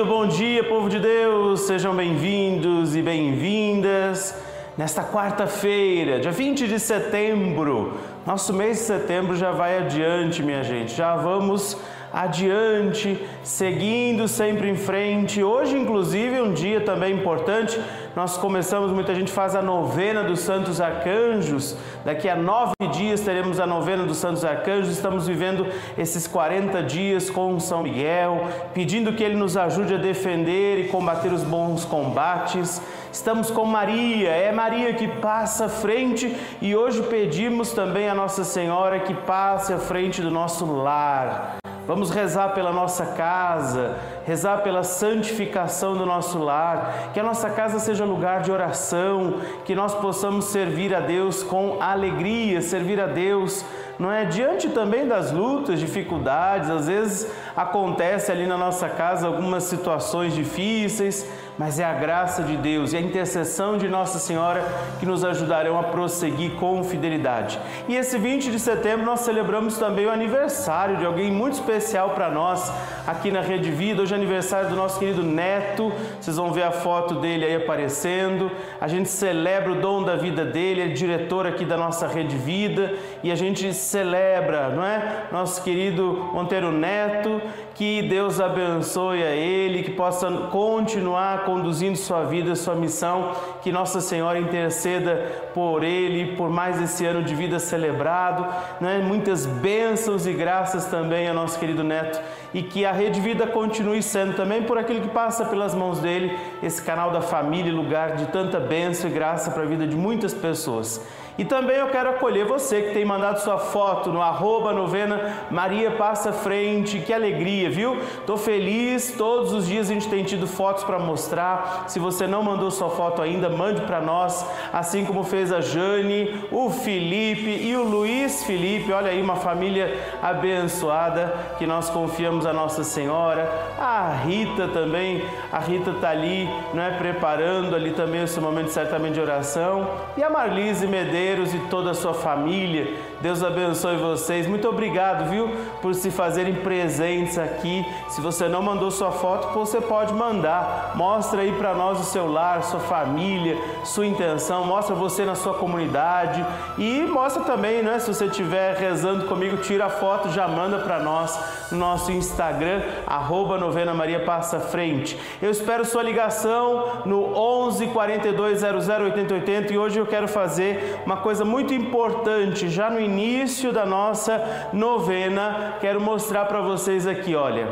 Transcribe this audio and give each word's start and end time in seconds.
Muito 0.00 0.14
bom 0.14 0.26
dia, 0.26 0.64
povo 0.64 0.88
de 0.88 0.98
Deus, 0.98 1.60
sejam 1.60 1.94
bem-vindos 1.94 2.96
e 2.96 3.02
bem-vindas. 3.02 4.34
Nesta 4.74 5.04
quarta-feira, 5.04 6.18
dia 6.18 6.32
20 6.32 6.66
de 6.66 6.80
setembro, 6.80 7.98
nosso 8.26 8.54
mês 8.54 8.78
de 8.78 8.84
setembro 8.84 9.36
já 9.36 9.52
vai 9.52 9.76
adiante, 9.76 10.42
minha 10.42 10.62
gente, 10.64 10.94
já 10.94 11.14
vamos 11.16 11.76
adiante, 12.10 13.22
seguindo 13.42 14.26
sempre 14.26 14.70
em 14.70 14.74
frente. 14.74 15.42
Hoje, 15.42 15.76
inclusive, 15.76 16.34
é 16.34 16.42
um 16.42 16.54
dia 16.54 16.80
também 16.80 17.14
importante. 17.14 17.78
Nós 18.16 18.36
começamos, 18.36 18.90
muita 18.90 19.14
gente 19.14 19.30
faz 19.30 19.54
a 19.54 19.62
novena 19.62 20.24
dos 20.24 20.40
Santos 20.40 20.80
Arcanjos. 20.80 21.76
Daqui 22.04 22.28
a 22.28 22.34
nove 22.34 22.72
dias 22.92 23.20
teremos 23.20 23.60
a 23.60 23.66
novena 23.66 24.04
dos 24.04 24.16
Santos 24.16 24.44
Arcanjos. 24.44 24.90
Estamos 24.90 25.28
vivendo 25.28 25.64
esses 25.96 26.26
40 26.26 26.82
dias 26.82 27.30
com 27.30 27.60
São 27.60 27.84
Miguel, 27.84 28.48
pedindo 28.74 29.12
que 29.12 29.22
ele 29.22 29.36
nos 29.36 29.56
ajude 29.56 29.94
a 29.94 29.98
defender 29.98 30.84
e 30.84 30.88
combater 30.88 31.32
os 31.32 31.44
bons 31.44 31.84
combates. 31.84 32.82
Estamos 33.12 33.48
com 33.48 33.64
Maria, 33.64 34.30
é 34.30 34.50
Maria 34.50 34.92
que 34.94 35.06
passa 35.06 35.66
à 35.66 35.68
frente 35.68 36.36
e 36.60 36.74
hoje 36.74 37.02
pedimos 37.02 37.72
também 37.72 38.08
a 38.08 38.14
Nossa 38.14 38.42
Senhora 38.42 38.98
que 38.98 39.14
passe 39.14 39.72
à 39.72 39.78
frente 39.78 40.20
do 40.20 40.32
nosso 40.32 40.66
lar. 40.66 41.60
Vamos 41.90 42.10
rezar 42.10 42.50
pela 42.50 42.70
nossa 42.70 43.04
casa, 43.04 43.96
rezar 44.24 44.58
pela 44.58 44.84
santificação 44.84 45.96
do 45.96 46.06
nosso 46.06 46.38
lar, 46.38 47.10
que 47.12 47.18
a 47.18 47.22
nossa 47.24 47.50
casa 47.50 47.80
seja 47.80 48.04
lugar 48.04 48.42
de 48.42 48.52
oração, 48.52 49.40
que 49.64 49.74
nós 49.74 49.92
possamos 49.96 50.44
servir 50.44 50.94
a 50.94 51.00
Deus 51.00 51.42
com 51.42 51.82
alegria, 51.82 52.62
servir 52.62 53.00
a 53.00 53.08
Deus 53.08 53.64
não 54.00 54.10
é? 54.10 54.24
Diante 54.24 54.70
também 54.70 55.06
das 55.06 55.30
lutas, 55.30 55.78
dificuldades, 55.78 56.70
às 56.70 56.86
vezes 56.86 57.30
acontece 57.54 58.32
ali 58.32 58.46
na 58.46 58.56
nossa 58.56 58.88
casa 58.88 59.26
algumas 59.26 59.64
situações 59.64 60.34
difíceis, 60.34 61.30
mas 61.60 61.78
é 61.78 61.84
a 61.84 61.92
graça 61.92 62.42
de 62.42 62.56
Deus 62.56 62.94
e 62.94 62.96
a 62.96 63.00
intercessão 63.02 63.76
de 63.76 63.86
Nossa 63.86 64.18
Senhora 64.18 64.64
que 64.98 65.04
nos 65.04 65.22
ajudarão 65.22 65.78
a 65.78 65.82
prosseguir 65.82 66.52
com 66.52 66.82
fidelidade. 66.82 67.60
E 67.86 67.94
esse 67.94 68.16
20 68.16 68.50
de 68.50 68.58
setembro 68.58 69.04
nós 69.04 69.20
celebramos 69.20 69.76
também 69.76 70.06
o 70.06 70.10
aniversário 70.10 70.96
de 70.96 71.04
alguém 71.04 71.30
muito 71.30 71.52
especial 71.52 72.10
para 72.10 72.30
nós 72.30 72.72
aqui 73.06 73.30
na 73.30 73.42
Rede 73.42 73.70
Vida. 73.70 74.00
Hoje 74.00 74.14
é 74.14 74.16
aniversário 74.16 74.70
do 74.70 74.74
nosso 74.74 74.98
querido 74.98 75.22
Neto. 75.22 75.92
Vocês 76.18 76.38
vão 76.38 76.50
ver 76.50 76.62
a 76.62 76.70
foto 76.70 77.16
dele 77.16 77.44
aí 77.44 77.56
aparecendo. 77.56 78.50
A 78.80 78.88
gente 78.88 79.10
celebra 79.10 79.72
o 79.72 79.80
dom 79.82 80.02
da 80.02 80.16
vida 80.16 80.46
dele, 80.46 80.80
é 80.80 80.86
diretor 80.86 81.46
aqui 81.46 81.66
da 81.66 81.76
nossa 81.76 82.06
Rede 82.06 82.36
Vida 82.36 82.94
e 83.22 83.30
a 83.30 83.34
gente 83.34 83.74
celebra, 83.74 84.70
não 84.70 84.82
é? 84.82 85.24
Nosso 85.30 85.62
querido 85.62 86.30
Monteiro 86.32 86.72
Neto, 86.72 87.38
que 87.74 88.00
Deus 88.00 88.40
abençoe 88.40 89.22
a 89.22 89.30
ele, 89.30 89.82
que 89.82 89.90
possa 89.90 90.30
continuar 90.50 91.49
conduzindo 91.50 91.96
sua 91.96 92.22
vida, 92.24 92.54
sua 92.54 92.76
missão, 92.76 93.32
que 93.60 93.72
Nossa 93.72 94.00
Senhora 94.00 94.38
interceda 94.38 95.50
por 95.52 95.82
ele, 95.82 96.36
por 96.36 96.48
mais 96.48 96.80
esse 96.80 97.04
ano 97.04 97.24
de 97.24 97.34
vida 97.34 97.58
celebrado, 97.58 98.46
né? 98.80 98.98
muitas 98.98 99.46
bênçãos 99.46 100.28
e 100.28 100.32
graças 100.32 100.86
também 100.86 101.28
ao 101.28 101.34
nosso 101.34 101.58
querido 101.58 101.82
neto 101.82 102.20
e 102.54 102.62
que 102.62 102.84
a 102.84 102.92
Rede 102.92 103.20
Vida 103.20 103.46
continue 103.46 104.02
sendo 104.02 104.34
também 104.34 104.62
por 104.62 104.78
aquilo 104.78 105.00
que 105.00 105.08
passa 105.08 105.44
pelas 105.44 105.74
mãos 105.74 105.98
dele, 105.98 106.38
esse 106.62 106.80
canal 106.82 107.10
da 107.10 107.20
família, 107.20 107.72
lugar 107.72 108.16
de 108.16 108.26
tanta 108.26 108.58
bênção 108.60 109.10
e 109.10 109.12
graça 109.12 109.50
para 109.50 109.62
a 109.62 109.66
vida 109.66 109.86
de 109.86 109.96
muitas 109.96 110.32
pessoas. 110.32 111.00
E 111.40 111.44
também 111.46 111.78
eu 111.78 111.88
quero 111.88 112.10
acolher 112.10 112.44
você 112.44 112.82
que 112.82 112.92
tem 112.92 113.02
mandado 113.02 113.40
sua 113.40 113.56
foto 113.56 114.12
no 114.12 114.20
arroba 114.20 114.74
novena 114.74 115.38
Maria 115.50 115.92
Passa 115.92 116.34
Frente. 116.34 117.00
Que 117.00 117.14
alegria, 117.14 117.70
viu? 117.70 117.98
Tô 118.26 118.36
feliz, 118.36 119.14
todos 119.16 119.50
os 119.54 119.66
dias 119.66 119.88
a 119.88 119.94
gente 119.94 120.06
tem 120.06 120.22
tido 120.22 120.46
fotos 120.46 120.84
para 120.84 120.98
mostrar. 120.98 121.86
Se 121.88 121.98
você 121.98 122.26
não 122.26 122.42
mandou 122.42 122.70
sua 122.70 122.90
foto 122.90 123.22
ainda, 123.22 123.48
mande 123.48 123.80
para 123.80 124.02
nós, 124.02 124.44
assim 124.70 125.02
como 125.02 125.24
fez 125.24 125.50
a 125.50 125.62
Jane, 125.62 126.44
o 126.52 126.68
Felipe 126.68 127.48
e 127.48 127.74
o 127.74 127.84
Luiz 127.84 128.44
Felipe. 128.44 128.92
Olha 128.92 129.10
aí, 129.10 129.22
uma 129.22 129.36
família 129.36 129.98
abençoada 130.20 131.32
que 131.58 131.66
nós 131.66 131.88
confiamos 131.88 132.44
a 132.44 132.52
Nossa 132.52 132.84
Senhora. 132.84 133.50
A 133.78 134.12
Rita 134.26 134.68
também, 134.68 135.24
a 135.50 135.58
Rita 135.58 135.94
tá 136.02 136.10
ali, 136.10 136.46
não 136.74 136.82
é 136.82 136.90
preparando 136.90 137.74
ali 137.74 137.92
também 137.92 138.24
esse 138.24 138.38
momento 138.38 138.68
certamente 138.68 139.14
de 139.14 139.20
oração. 139.22 139.88
E 140.18 140.22
a 140.22 140.28
Marlise 140.28 140.86
Medeiros 140.86 141.29
e 141.38 141.58
toda 141.70 141.90
a 141.90 141.94
sua 141.94 142.12
família. 142.12 142.94
Deus 143.20 143.42
abençoe 143.42 143.96
vocês. 143.96 144.46
Muito 144.46 144.68
obrigado, 144.68 145.28
viu, 145.28 145.48
por 145.80 145.94
se 145.94 146.10
fazerem 146.10 146.56
presentes 146.56 147.38
aqui. 147.38 147.86
Se 148.08 148.20
você 148.20 148.48
não 148.48 148.62
mandou 148.62 148.90
sua 148.90 149.12
foto, 149.12 149.54
você 149.54 149.80
pode 149.80 150.12
mandar. 150.12 150.92
Mostra 150.96 151.42
aí 151.42 151.52
para 151.52 151.74
nós 151.74 152.00
o 152.00 152.04
seu 152.04 152.30
lar, 152.30 152.62
sua 152.62 152.80
família, 152.80 153.56
sua 153.84 154.06
intenção. 154.06 154.64
Mostra 154.64 154.94
você 154.94 155.24
na 155.24 155.34
sua 155.34 155.54
comunidade 155.54 156.44
e 156.78 157.02
mostra 157.02 157.44
também, 157.44 157.82
né, 157.82 157.98
se 157.98 158.12
você 158.12 158.24
estiver 158.26 158.76
rezando 158.76 159.26
comigo, 159.26 159.58
tira 159.58 159.86
a 159.86 159.90
foto, 159.90 160.30
já 160.30 160.48
manda 160.48 160.78
para 160.78 160.98
nós 160.98 161.38
no 161.70 161.78
nosso 161.78 162.10
Instagram 162.10 162.82
arroba 163.06 163.58
novena 163.58 163.94
Maria 163.94 164.20
Passa 164.20 164.58
Frente. 164.58 165.18
Eu 165.40 165.50
espero 165.50 165.84
sua 165.84 166.02
ligação 166.02 167.02
no 167.04 167.36
11 167.36 167.86
42 167.88 168.60
00 168.60 169.04
80 169.04 169.34
80 169.34 169.72
e 169.72 169.78
hoje 169.78 169.98
eu 169.98 170.06
quero 170.06 170.26
fazer 170.26 171.00
uma 171.10 171.16
coisa 171.16 171.44
muito 171.44 171.74
importante 171.74 172.68
já 172.68 172.88
no 172.88 173.00
início 173.00 173.72
da 173.72 173.84
nossa 173.84 174.68
novena. 174.72 175.74
Quero 175.80 176.00
mostrar 176.00 176.44
para 176.44 176.60
vocês 176.60 177.04
aqui, 177.04 177.34
olha, 177.34 177.66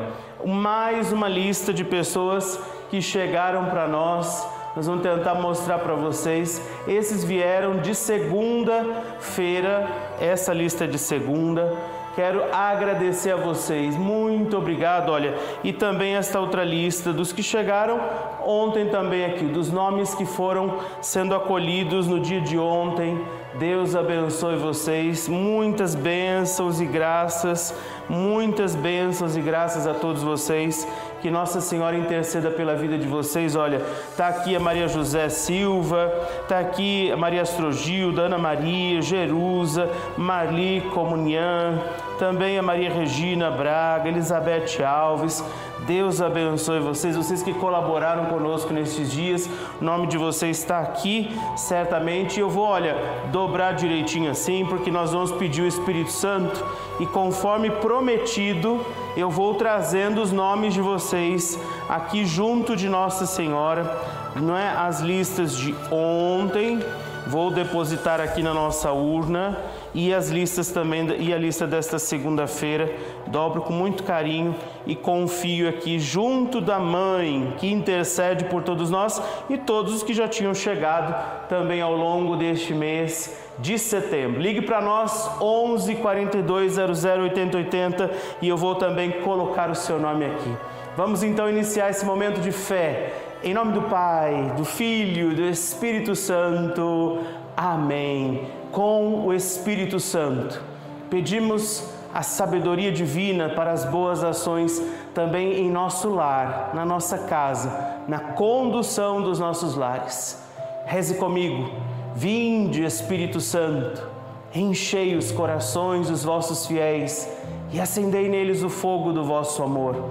mais 0.45 1.13
uma 1.13 1.29
lista 1.29 1.73
de 1.73 1.85
pessoas 1.85 2.59
que 2.91 3.01
chegaram 3.01 3.67
para 3.67 3.87
nós. 3.87 4.45
Nós 4.75 4.89
vamos 4.89 5.05
tentar 5.05 5.37
mostrar 5.37 5.79
para 5.79 5.95
vocês. 5.95 6.61
Esses 6.89 7.23
vieram 7.23 7.77
de 7.77 7.95
segunda-feira, 7.95 9.87
essa 10.21 10.53
lista 10.53 10.83
é 10.83 10.89
de 10.89 10.99
segunda. 10.99 11.79
Quero 12.19 12.53
agradecer 12.53 13.31
a 13.31 13.37
vocês, 13.37 13.97
muito 13.97 14.59
obrigado. 14.59 15.11
Olha, 15.11 15.39
e 15.63 15.73
também 15.73 16.17
esta 16.17 16.41
outra 16.41 16.65
lista 16.65 17.13
dos 17.13 17.31
que 17.33 17.45
chegaram 17.45 18.01
ontem 18.45 18.89
também 18.89 19.25
aqui, 19.25 19.45
dos 19.45 19.71
nomes 19.71 20.17
que 20.17 20.27
foram 20.27 20.81
sendo 21.01 21.33
acolhidos 21.33 22.09
no 22.09 22.19
dia 22.19 22.41
de 22.41 22.59
ontem. 22.59 23.25
Deus 23.57 23.95
abençoe 23.95 24.57
vocês, 24.57 25.29
muitas 25.29 25.95
bênçãos 25.95 26.81
e 26.81 26.87
graças, 26.87 27.73
muitas 28.09 28.75
bênçãos 28.75 29.37
e 29.37 29.41
graças 29.41 29.87
a 29.87 29.95
todos 29.95 30.21
vocês. 30.21 30.89
Que 31.21 31.31
Nossa 31.31 31.61
Senhora 31.61 31.97
interceda 31.97 32.51
pela 32.51 32.77
vida 32.77 32.97
de 32.97 33.07
vocês. 33.07 33.57
Olha, 33.57 33.83
tá 34.17 34.29
aqui 34.29 34.55
a 34.55 34.61
Maria 34.61 34.87
José 34.87 35.29
Silva, 35.29 36.13
tá 36.47 36.61
aqui 36.61 37.11
a 37.11 37.17
Maria 37.17 37.43
Astrogilda, 37.43 38.23
Ana 38.23 38.39
Maria, 38.39 39.03
Jerusa, 39.03 39.91
Marli 40.17 40.81
Comunhã, 40.95 41.79
também 42.19 42.59
a 42.59 42.63
Maria 42.63 42.91
Regina 42.91 43.51
Braga, 43.51 44.09
Elizabeth 44.09 44.83
Alves. 44.85 45.45
Deus 45.89 46.21
abençoe 46.21 46.81
vocês, 46.81 47.17
vocês 47.17 47.43
que 47.43 47.55
colaboraram 47.55 48.27
conosco 48.27 48.75
nesses 48.75 49.11
dias. 49.11 49.49
O 49.81 49.83
nome 49.83 50.07
de 50.07 50.19
vocês 50.19 50.59
está 50.59 50.81
aqui, 50.81 51.35
certamente. 51.57 52.39
Eu 52.39 52.51
vou, 52.51 52.65
olha, 52.65 52.95
dobrar 53.33 53.73
direitinho 53.73 54.31
assim, 54.31 54.67
porque 54.67 54.91
nós 54.91 55.13
vamos 55.13 55.33
pedir 55.33 55.63
o 55.63 55.67
Espírito 55.67 56.11
Santo 56.11 56.63
e 57.01 57.07
conforme 57.07 57.71
prometido, 57.71 58.85
eu 59.17 59.31
vou 59.31 59.55
trazendo 59.55 60.21
os 60.21 60.31
nomes 60.31 60.75
de 60.75 60.83
vocês 60.83 61.59
aqui 61.89 62.27
junto 62.27 62.77
de 62.77 62.87
Nossa 62.87 63.25
Senhora, 63.25 63.91
não 64.37 64.55
é 64.55 64.69
as 64.69 65.01
listas 65.01 65.57
de 65.57 65.75
ontem, 65.91 66.85
vou 67.29 67.51
depositar 67.51 68.21
aqui 68.21 68.43
na 68.43 68.55
nossa 68.55 68.91
urna 68.91 69.59
e 69.95 70.15
as 70.15 70.31
listas 70.31 70.71
também 70.71 71.07
e 71.19 71.33
a 71.33 71.37
lista 71.37 71.67
desta 71.67 71.99
segunda-feira 71.99 72.91
dobro 73.27 73.61
com 73.61 73.73
muito 73.73 74.03
carinho 74.03 74.55
e 74.87 74.97
confio 74.97 75.69
aqui 75.69 75.99
junto 75.99 76.61
da 76.61 76.79
mãe 76.79 77.55
que 77.59 77.71
intercede 77.71 78.45
por 78.45 78.63
todos 78.63 78.91
nós 78.91 79.23
e 79.51 79.59
todos 79.59 79.95
os 79.95 80.03
que 80.03 80.15
já 80.15 80.27
tinham 80.27 80.55
chegado 80.55 81.49
também 81.49 81.83
ao 81.83 81.95
longo 81.95 82.35
deste 82.35 82.73
mês 82.73 83.39
de 83.59 83.79
setembro. 83.79 84.41
Ligue 84.41 84.63
para 84.63 84.81
nós 84.81 85.31
11 85.41 85.97
42 85.97 86.73
00 86.73 87.23
80 87.25 87.57
80 87.59 88.11
e 88.41 88.49
eu 88.49 88.57
vou 88.57 88.75
também 88.75 89.11
colocar 89.11 89.71
o 89.71 89.75
seu 89.75 89.99
nome 89.99 90.25
aqui. 90.25 90.57
Vamos 90.97 91.23
então 91.23 91.49
iniciar 91.49 91.91
esse 91.91 92.05
momento 92.05 92.41
de 92.41 92.51
fé. 92.51 93.28
Em 93.41 93.55
nome 93.55 93.73
do 93.73 93.83
Pai, 93.83 94.53
do 94.57 94.65
Filho, 94.65 95.33
do 95.33 95.45
Espírito 95.45 96.17
Santo. 96.17 97.21
Amém. 97.57 98.49
Com 98.73 99.27
o 99.27 99.33
Espírito 99.33 100.01
Santo, 100.01 100.61
pedimos 101.09 101.89
a 102.13 102.23
sabedoria 102.23 102.91
divina 102.91 103.51
para 103.51 103.71
as 103.71 103.85
boas 103.85 104.25
ações 104.25 104.83
também 105.15 105.53
em 105.53 105.71
nosso 105.71 106.11
lar, 106.11 106.73
na 106.75 106.85
nossa 106.85 107.17
casa, 107.17 108.03
na 108.09 108.19
condução 108.19 109.23
dos 109.23 109.39
nossos 109.39 109.77
lares. 109.77 110.43
Reze 110.85 111.15
comigo. 111.15 111.71
Vinde, 112.17 112.83
Espírito 112.83 113.41
Santo, 113.41 114.05
enchei 114.53 115.15
os 115.15 115.31
corações 115.31 116.09
dos 116.09 116.25
vossos 116.25 116.67
fiéis 116.67 117.31
e 117.71 117.81
acendei 117.81 118.29
neles 118.29 118.65
o 118.65 118.69
fogo 118.69 119.13
do 119.13 119.23
vosso 119.23 119.63
amor. 119.63 120.11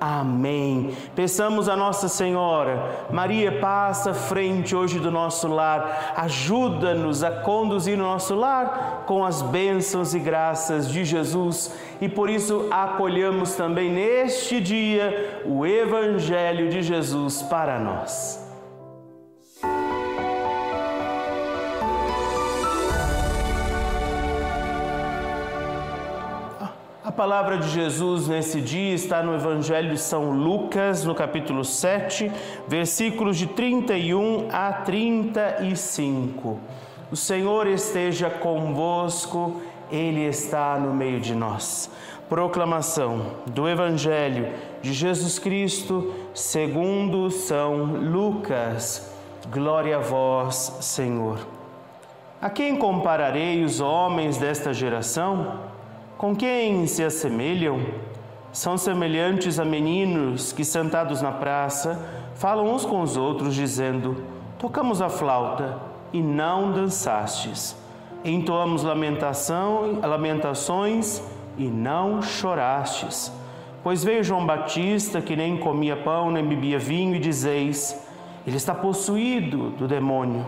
Amém. 0.00 0.96
Peçamos 1.14 1.68
a 1.68 1.76
Nossa 1.76 2.08
Senhora, 2.08 3.06
Maria, 3.10 3.58
passa 3.58 4.14
frente 4.14 4.74
hoje 4.74 5.00
do 5.00 5.10
nosso 5.10 5.48
lar, 5.48 6.14
ajuda-nos 6.16 7.24
a 7.24 7.30
conduzir 7.30 7.98
o 7.98 8.02
nosso 8.02 8.36
lar 8.36 9.04
com 9.06 9.24
as 9.24 9.42
bênçãos 9.42 10.14
e 10.14 10.20
graças 10.20 10.88
de 10.88 11.04
Jesus 11.04 11.74
e 12.00 12.08
por 12.08 12.30
isso 12.30 12.68
acolhamos 12.70 13.54
também 13.54 13.90
neste 13.90 14.60
dia 14.60 15.42
o 15.44 15.66
Evangelho 15.66 16.70
de 16.70 16.80
Jesus 16.82 17.42
para 17.42 17.78
nós. 17.78 18.47
Palavra 27.18 27.58
de 27.58 27.68
Jesus 27.70 28.28
nesse 28.28 28.60
dia 28.60 28.94
está 28.94 29.24
no 29.24 29.34
Evangelho 29.34 29.90
de 29.90 29.98
São 29.98 30.30
Lucas, 30.30 31.04
no 31.04 31.16
capítulo 31.16 31.64
7, 31.64 32.30
versículos 32.68 33.36
de 33.36 33.48
31 33.48 34.46
a 34.52 34.72
35. 34.72 36.60
O 37.10 37.16
Senhor 37.16 37.66
esteja 37.66 38.30
convosco, 38.30 39.60
Ele 39.90 40.28
está 40.28 40.78
no 40.78 40.94
meio 40.94 41.18
de 41.18 41.34
nós. 41.34 41.90
Proclamação 42.28 43.32
do 43.46 43.68
Evangelho 43.68 44.52
de 44.80 44.92
Jesus 44.92 45.40
Cristo 45.40 46.14
segundo 46.32 47.32
São 47.32 47.78
Lucas. 47.84 49.12
Glória 49.50 49.96
a 49.96 50.00
vós, 50.00 50.72
Senhor. 50.82 51.40
A 52.40 52.48
quem 52.48 52.76
compararei 52.76 53.64
os 53.64 53.80
homens 53.80 54.38
desta 54.38 54.72
geração? 54.72 55.77
Com 56.18 56.34
quem 56.34 56.84
se 56.88 57.04
assemelham? 57.04 57.78
São 58.50 58.76
semelhantes 58.76 59.60
a 59.60 59.64
meninos 59.64 60.52
que, 60.52 60.64
sentados 60.64 61.22
na 61.22 61.30
praça, 61.30 62.10
falam 62.34 62.74
uns 62.74 62.84
com 62.84 63.00
os 63.02 63.16
outros, 63.16 63.54
dizendo: 63.54 64.16
Tocamos 64.58 65.00
a 65.00 65.08
flauta 65.08 65.78
e 66.12 66.20
não 66.20 66.72
dançastes. 66.72 67.76
Entoamos 68.24 68.82
lamentação, 68.82 70.00
lamentações 70.02 71.22
e 71.56 71.68
não 71.68 72.20
chorastes. 72.20 73.30
Pois 73.84 74.02
veio 74.02 74.24
João 74.24 74.44
Batista, 74.44 75.20
que 75.20 75.36
nem 75.36 75.56
comia 75.56 75.94
pão 75.94 76.32
nem 76.32 76.44
bebia 76.44 76.80
vinho, 76.80 77.14
e 77.14 77.20
dizeis: 77.20 77.96
Ele 78.44 78.56
está 78.56 78.74
possuído 78.74 79.70
do 79.70 79.86
demônio. 79.86 80.44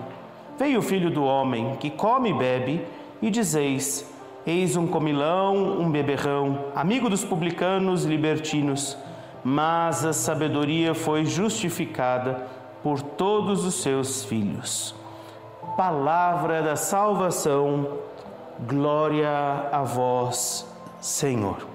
Veio 0.59 0.81
o 0.81 0.83
filho 0.83 1.13
do 1.13 1.23
homem, 1.23 1.77
que 1.79 1.91
come 1.91 2.31
e 2.31 2.35
bebe, 2.35 2.85
e 3.23 3.31
dizeis: 3.31 4.10
Eis 4.47 4.75
um 4.75 4.87
comilão, 4.87 5.81
um 5.81 5.91
beberrão, 5.91 6.67
amigo 6.75 7.11
dos 7.11 7.23
publicanos 7.25 8.07
e 8.07 8.09
libertinos, 8.09 8.97
mas 9.45 10.05
a 10.05 10.15
sabedoria 10.15 10.95
foi 10.95 11.27
justificada 11.27 12.47
por 12.83 13.03
todos 13.03 13.67
os 13.67 13.83
seus 13.83 14.25
filhos. 14.25 14.95
Palavra 15.77 16.63
da 16.63 16.75
salvação, 16.75 17.99
glória 18.67 19.31
a 19.71 19.83
vós, 19.83 20.67
Senhor. 21.01 21.69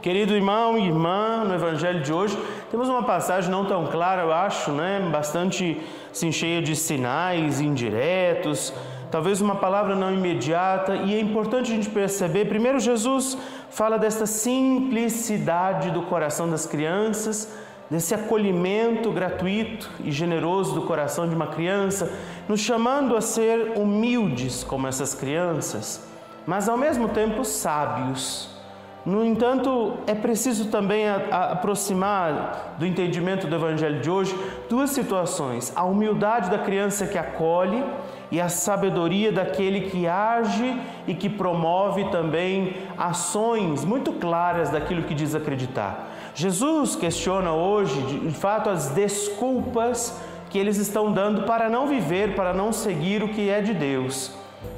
Querido 0.00 0.34
irmão 0.34 0.78
e 0.78 0.86
irmã, 0.86 1.44
no 1.44 1.54
Evangelho 1.54 2.00
de 2.00 2.12
hoje 2.12 2.38
temos 2.70 2.88
uma 2.88 3.02
passagem 3.02 3.50
não 3.50 3.66
tão 3.66 3.86
clara, 3.88 4.22
eu 4.22 4.32
acho, 4.32 4.70
né? 4.70 5.06
bastante 5.12 5.78
assim, 6.10 6.32
cheia 6.32 6.62
de 6.62 6.74
sinais 6.74 7.60
indiretos, 7.60 8.72
talvez 9.10 9.40
uma 9.40 9.56
palavra 9.56 9.96
não 9.96 10.12
imediata, 10.12 10.94
e 10.94 11.14
é 11.14 11.20
importante 11.20 11.72
a 11.72 11.74
gente 11.74 11.90
perceber. 11.90 12.46
Primeiro, 12.46 12.78
Jesus 12.78 13.36
fala 13.70 13.98
desta 13.98 14.26
simplicidade 14.26 15.90
do 15.90 16.02
coração 16.02 16.48
das 16.48 16.66
crianças, 16.66 17.52
desse 17.90 18.14
acolhimento 18.14 19.10
gratuito 19.10 19.90
e 20.04 20.12
generoso 20.12 20.74
do 20.74 20.82
coração 20.82 21.28
de 21.28 21.34
uma 21.34 21.48
criança, 21.48 22.12
nos 22.48 22.60
chamando 22.60 23.16
a 23.16 23.20
ser 23.20 23.72
humildes 23.76 24.62
como 24.62 24.86
essas 24.86 25.14
crianças, 25.14 26.08
mas 26.46 26.68
ao 26.68 26.76
mesmo 26.76 27.08
tempo 27.08 27.44
sábios. 27.44 28.59
No 29.04 29.24
entanto, 29.24 29.94
é 30.06 30.14
preciso 30.14 30.68
também 30.68 31.08
a, 31.08 31.16
a 31.30 31.52
aproximar 31.52 32.74
do 32.78 32.84
entendimento 32.84 33.46
do 33.46 33.56
Evangelho 33.56 34.00
de 34.00 34.10
hoje 34.10 34.36
duas 34.68 34.90
situações: 34.90 35.72
a 35.74 35.84
humildade 35.84 36.50
da 36.50 36.58
criança 36.58 37.06
que 37.06 37.16
acolhe 37.16 37.82
e 38.30 38.40
a 38.40 38.48
sabedoria 38.48 39.32
daquele 39.32 39.82
que 39.82 40.06
age 40.06 40.78
e 41.06 41.14
que 41.14 41.30
promove 41.30 42.10
também 42.10 42.76
ações 42.98 43.84
muito 43.84 44.12
claras 44.12 44.70
daquilo 44.70 45.02
que 45.04 45.14
diz 45.14 45.34
acreditar. 45.34 46.10
Jesus 46.34 46.94
questiona 46.94 47.52
hoje, 47.52 48.00
de 48.00 48.34
fato, 48.34 48.68
as 48.68 48.88
desculpas 48.88 50.20
que 50.50 50.58
eles 50.58 50.76
estão 50.76 51.12
dando 51.12 51.42
para 51.42 51.68
não 51.68 51.86
viver, 51.86 52.34
para 52.34 52.52
não 52.52 52.72
seguir 52.72 53.22
o 53.22 53.28
que 53.28 53.48
é 53.48 53.60
de 53.60 53.72
Deus. 53.72 54.32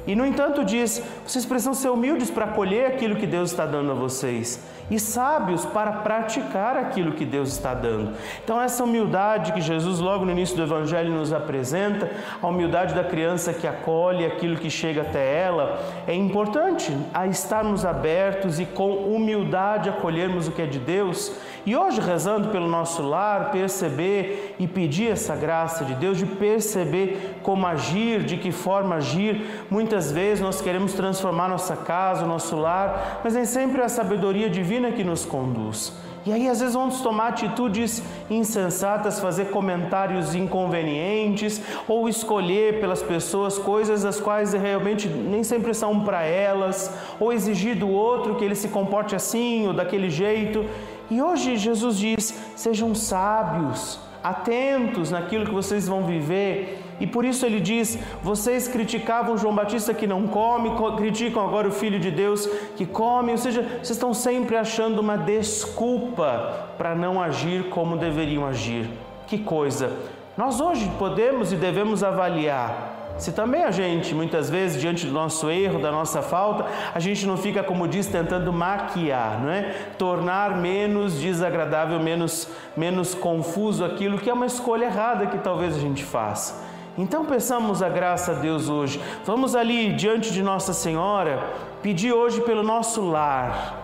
E, 0.05 0.15
no 0.15 0.25
entanto, 0.25 0.63
diz: 0.63 1.01
vocês 1.25 1.45
precisam 1.45 1.73
ser 1.73 1.89
humildes 1.89 2.29
para 2.29 2.45
acolher 2.45 2.87
aquilo 2.87 3.15
que 3.15 3.27
Deus 3.27 3.51
está 3.51 3.65
dando 3.65 3.91
a 3.91 3.95
vocês 3.95 4.59
e 4.89 4.99
sábios 4.99 5.65
para 5.65 5.91
praticar 5.91 6.77
aquilo 6.77 7.13
que 7.13 7.25
Deus 7.25 7.49
está 7.49 7.73
dando. 7.73 8.11
Então, 8.43 8.61
essa 8.61 8.83
humildade 8.83 9.53
que 9.53 9.61
Jesus, 9.61 9.99
logo 9.99 10.25
no 10.25 10.31
início 10.31 10.55
do 10.55 10.63
Evangelho, 10.63 11.11
nos 11.11 11.31
apresenta, 11.31 12.11
a 12.41 12.47
humildade 12.47 12.93
da 12.93 13.03
criança 13.03 13.53
que 13.53 13.67
acolhe 13.67 14.25
aquilo 14.25 14.57
que 14.57 14.69
chega 14.69 15.01
até 15.01 15.41
ela, 15.41 15.79
é 16.07 16.13
importante 16.13 16.95
a 17.13 17.27
estarmos 17.27 17.85
abertos 17.85 18.59
e 18.59 18.65
com 18.65 18.93
humildade 18.93 19.89
acolhermos 19.89 20.47
o 20.47 20.51
que 20.51 20.61
é 20.61 20.65
de 20.65 20.79
Deus. 20.79 21.31
E 21.65 21.77
hoje, 21.77 22.01
rezando 22.01 22.49
pelo 22.49 22.67
nosso 22.67 23.01
lar, 23.01 23.51
perceber 23.51 24.55
e 24.59 24.67
pedir 24.67 25.11
essa 25.11 25.33
graça 25.33 25.85
de 25.85 25.95
Deus, 25.95 26.17
de 26.17 26.25
perceber 26.25 27.37
como 27.41 27.65
agir, 27.65 28.23
de 28.23 28.35
que 28.35 28.51
forma 28.51 28.95
agir. 28.95 29.65
Muitas 29.69 29.92
vezes 30.11 30.41
nós 30.41 30.61
queremos 30.61 30.93
transformar 30.93 31.47
nossa 31.47 31.75
casa, 31.75 32.25
nosso 32.25 32.55
lar, 32.55 33.21
mas 33.23 33.33
nem 33.33 33.45
sempre 33.45 33.81
a 33.81 33.89
sabedoria 33.89 34.49
divina 34.49 34.91
que 34.91 35.03
nos 35.03 35.25
conduz. 35.25 35.93
E 36.25 36.31
aí, 36.31 36.47
às 36.47 36.61
vezes, 36.61 36.73
vamos 36.73 37.01
tomar 37.01 37.29
atitudes 37.29 38.01
insensatas, 38.29 39.19
fazer 39.19 39.49
comentários 39.49 40.33
inconvenientes 40.33 41.61
ou 41.85 42.07
escolher 42.07 42.79
pelas 42.79 43.03
pessoas 43.03 43.57
coisas 43.57 44.05
as 44.05 44.21
quais 44.21 44.53
realmente 44.53 45.09
nem 45.09 45.43
sempre 45.43 45.73
são 45.73 45.99
para 46.05 46.23
elas, 46.23 46.97
ou 47.19 47.33
exigir 47.33 47.75
do 47.77 47.89
outro 47.89 48.35
que 48.35 48.45
ele 48.45 48.55
se 48.55 48.69
comporte 48.69 49.15
assim 49.15 49.67
ou 49.67 49.73
daquele 49.73 50.09
jeito. 50.09 50.65
E 51.11 51.21
hoje, 51.21 51.57
Jesus 51.57 51.97
diz: 51.97 52.33
sejam 52.55 52.95
sábios, 52.95 53.99
atentos 54.23 55.11
naquilo 55.11 55.45
que 55.45 55.53
vocês 55.53 55.89
vão 55.89 56.05
viver 56.05 56.82
e 56.99 57.07
por 57.07 57.25
isso 57.25 57.45
ele 57.45 57.59
diz: 57.59 57.97
vocês 58.21 58.67
criticavam 58.67 59.37
João 59.37 59.55
Batista 59.55 59.93
que 59.93 60.07
não 60.07 60.27
come, 60.27 60.71
criticam 60.97 61.45
agora 61.45 61.67
o 61.67 61.71
Filho 61.71 61.99
de 61.99 62.11
Deus 62.11 62.45
que 62.75 62.85
come, 62.85 63.31
ou 63.31 63.37
seja, 63.37 63.61
vocês 63.61 63.91
estão 63.91 64.13
sempre 64.13 64.55
achando 64.55 64.99
uma 64.99 65.17
desculpa 65.17 66.69
para 66.77 66.95
não 66.95 67.21
agir 67.21 67.69
como 67.69 67.97
deveriam 67.97 68.45
agir. 68.45 68.89
Que 69.27 69.37
coisa! 69.37 69.91
Nós 70.35 70.59
hoje 70.59 70.91
podemos 70.97 71.51
e 71.51 71.55
devemos 71.55 72.03
avaliar 72.03 72.93
se 73.17 73.31
também 73.31 73.63
a 73.63 73.71
gente, 73.71 74.13
muitas 74.13 74.49
vezes, 74.49 74.81
diante 74.81 75.05
do 75.05 75.13
nosso 75.13 75.49
erro, 75.49 75.79
da 75.79 75.91
nossa 75.91 76.21
falta, 76.21 76.65
a 76.93 76.99
gente 76.99 77.25
não 77.27 77.37
fica, 77.37 77.61
como 77.63 77.87
diz, 77.87 78.07
tentando 78.07 78.51
maquiar, 78.51 79.39
não 79.39 79.51
é? 79.51 79.75
Tornar 79.97 80.57
menos 80.57 81.19
desagradável, 81.19 81.99
menos, 81.99 82.47
menos 82.75 83.13
confuso 83.13 83.85
aquilo 83.85 84.17
que 84.17 84.29
é 84.29 84.33
uma 84.33 84.47
escolha 84.47 84.85
errada 84.85 85.27
que 85.27 85.37
talvez 85.37 85.75
a 85.75 85.79
gente 85.79 86.03
faça. 86.03 86.72
Então 86.97 87.25
peçamos 87.25 87.81
a 87.81 87.89
graça 87.89 88.33
a 88.33 88.35
Deus 88.35 88.69
hoje. 88.69 89.01
Vamos 89.25 89.55
ali 89.55 89.93
diante 89.93 90.31
de 90.31 90.43
Nossa 90.43 90.73
Senhora 90.73 91.43
pedir 91.81 92.13
hoje 92.13 92.41
pelo 92.41 92.61
nosso 92.61 93.01
lar. 93.01 93.81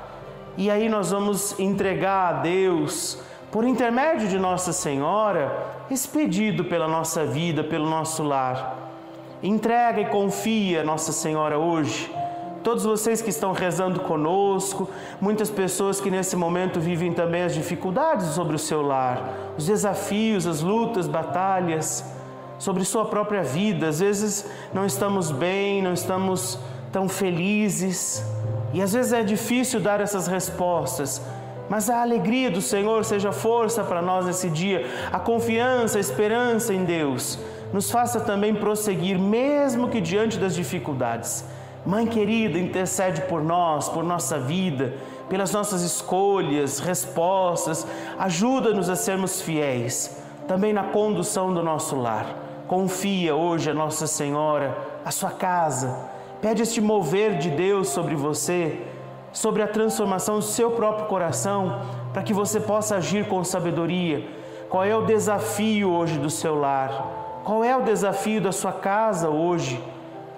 E 0.56 0.70
aí 0.70 0.88
nós 0.88 1.12
vamos 1.12 1.60
entregar 1.60 2.30
a 2.30 2.34
Deus, 2.42 3.20
por 3.52 3.64
intermédio 3.66 4.28
de 4.28 4.38
Nossa 4.38 4.72
Senhora, 4.72 5.52
esse 5.90 6.08
pedido 6.08 6.66
pela 6.66 6.88
nossa 6.88 7.26
vida, 7.26 7.64
pelo 7.64 7.90
nosso 7.90 8.22
lar. 8.22 8.78
Entrega 9.42 10.02
e 10.02 10.06
confia 10.06 10.84
Nossa 10.84 11.12
Senhora 11.12 11.58
hoje. 11.58 12.14
Todos 12.64 12.84
vocês 12.84 13.22
que 13.22 13.30
estão 13.30 13.54
rezando 13.54 14.02
conosco, 14.02 14.88
muitas 15.20 15.50
pessoas 15.50 16.00
que 16.00 16.12
nesse 16.12 16.36
momento 16.36 16.80
vivem 16.80 17.14
também 17.14 17.44
as 17.44 17.56
dificuldades 17.56 18.28
sobre 18.28 18.56
o 18.56 18.60
seu 18.60 18.82
lar, 18.82 19.54
os 19.58 19.66
desafios, 19.66 20.46
as 20.46 20.62
lutas, 20.62 21.08
batalhas. 21.08 22.19
Sobre 22.60 22.86
sua 22.86 23.06
própria 23.06 23.42
vida. 23.42 23.88
Às 23.88 24.00
vezes 24.00 24.46
não 24.72 24.86
estamos 24.86 25.32
bem, 25.32 25.82
não 25.82 25.94
estamos 25.94 26.60
tão 26.92 27.10
felizes 27.10 28.24
e 28.74 28.82
às 28.82 28.94
vezes 28.94 29.14
é 29.14 29.24
difícil 29.24 29.80
dar 29.80 30.00
essas 30.00 30.28
respostas. 30.28 31.22
Mas 31.70 31.90
a 31.90 32.02
alegria 32.02 32.50
do 32.52 32.62
Senhor 32.62 33.06
seja 33.06 33.32
força 33.32 33.84
para 33.84 34.02
nós 34.02 34.26
nesse 34.26 34.50
dia, 34.50 34.86
a 35.12 35.20
confiança, 35.20 35.98
a 35.98 36.02
esperança 36.02 36.74
em 36.74 36.84
Deus 36.84 37.40
nos 37.72 37.92
faça 37.92 38.20
também 38.20 38.56
prosseguir, 38.56 39.20
mesmo 39.20 39.90
que 39.90 40.02
diante 40.02 40.38
das 40.38 40.56
dificuldades. 40.56 41.46
Mãe 41.86 42.06
querida, 42.06 42.58
intercede 42.58 43.22
por 43.22 43.44
nós, 43.44 43.88
por 43.88 44.04
nossa 44.04 44.40
vida, 44.40 44.96
pelas 45.30 45.52
nossas 45.54 45.82
escolhas, 45.84 46.80
respostas, 46.80 47.86
ajuda-nos 48.18 48.90
a 48.90 48.96
sermos 48.96 49.42
fiéis, 49.42 50.18
também 50.48 50.74
na 50.74 50.84
condução 50.84 51.54
do 51.54 51.64
nosso 51.64 51.96
lar. 51.96 52.49
Confia 52.70 53.36
hoje 53.36 53.72
a 53.72 53.74
Nossa 53.74 54.06
Senhora, 54.06 54.78
a 55.04 55.10
sua 55.10 55.32
casa, 55.32 56.08
pede 56.40 56.62
este 56.62 56.80
mover 56.80 57.40
de 57.40 57.50
Deus 57.50 57.90
sobre 57.90 58.14
você, 58.14 58.86
sobre 59.34 59.64
a 59.64 59.68
transformação 59.68 60.36
do 60.36 60.44
seu 60.44 60.70
próprio 60.70 61.08
coração, 61.08 61.82
para 62.14 62.22
que 62.22 62.32
você 62.32 62.60
possa 62.60 62.98
agir 62.98 63.28
com 63.28 63.44
sabedoria. 63.44 64.24
Qual 64.70 64.84
é 64.84 64.96
o 64.96 65.08
desafio 65.08 65.90
hoje 65.90 66.20
do 66.20 66.30
seu 66.30 66.60
lar? 66.60 67.42
Qual 67.44 67.64
é 67.64 67.76
o 67.76 67.82
desafio 67.82 68.40
da 68.40 68.52
sua 68.52 68.72
casa 68.72 69.30
hoje? 69.30 69.84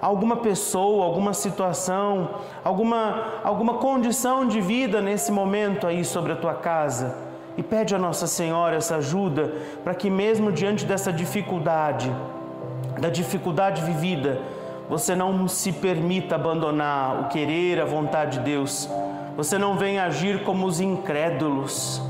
alguma 0.02 0.38
pessoa, 0.38 1.06
alguma 1.06 1.32
situação, 1.32 2.30
alguma, 2.64 3.42
alguma 3.44 3.76
condição 3.76 4.48
de 4.48 4.60
vida 4.60 5.00
nesse 5.00 5.32
momento 5.32 5.86
aí 5.86 6.04
sobre 6.04 6.32
a 6.32 6.36
tua 6.36 6.56
casa. 6.56 7.31
E 7.58 7.64
pede 7.64 7.94
a 7.94 8.00
Nossa 8.00 8.28
Senhora 8.28 8.76
essa 8.76 8.98
ajuda 8.98 9.54
para 9.84 9.94
que, 9.94 10.10
mesmo 10.10 10.52
diante 10.52 10.86
dessa 10.86 11.12
dificuldade, 11.12 12.12
da 13.00 13.10
dificuldade 13.10 13.82
vivida, 13.82 14.40
você 14.90 15.16
não 15.16 15.48
se 15.48 15.72
permita 15.72 16.36
abandonar 16.36 17.22
o 17.22 17.28
querer, 17.30 17.80
a 17.80 17.86
vontade 17.86 18.40
de 18.40 18.46
Deus. 18.46 18.90
Você 19.36 19.58
não 19.58 19.78
venha 19.78 20.04
agir 20.04 20.44
como 20.44 20.66
os 20.66 20.80
incrédulos, 20.80 22.02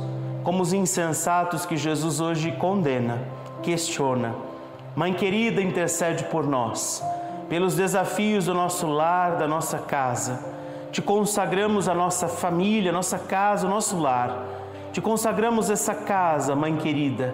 como 0.44 0.62
os 0.62 0.74
insensatos 0.74 1.66
que 1.66 1.78
Jesus 1.78 2.20
hoje 2.20 2.52
condena, 2.54 3.20
questiona. 3.62 4.34
Mãe 4.96 5.14
querida, 5.14 5.62
intercede 5.62 6.24
por 6.26 6.46
nós 6.48 7.04
pelos 7.52 7.76
desafios 7.76 8.46
do 8.46 8.54
nosso 8.54 8.88
lar, 8.88 9.36
da 9.36 9.46
nossa 9.46 9.78
casa. 9.78 10.40
Te 10.90 11.02
consagramos 11.02 11.90
a 11.90 11.94
nossa 11.94 12.30
família, 12.30 12.94
nossa 12.94 13.20
casa, 13.20 13.68
o 13.68 13.70
nosso 13.70 14.00
lar. 14.00 14.46
Te 14.92 15.00
consagramos 15.02 15.70
essa 15.70 15.96
casa, 15.96 16.56
mãe 16.56 16.76
querida, 16.76 17.34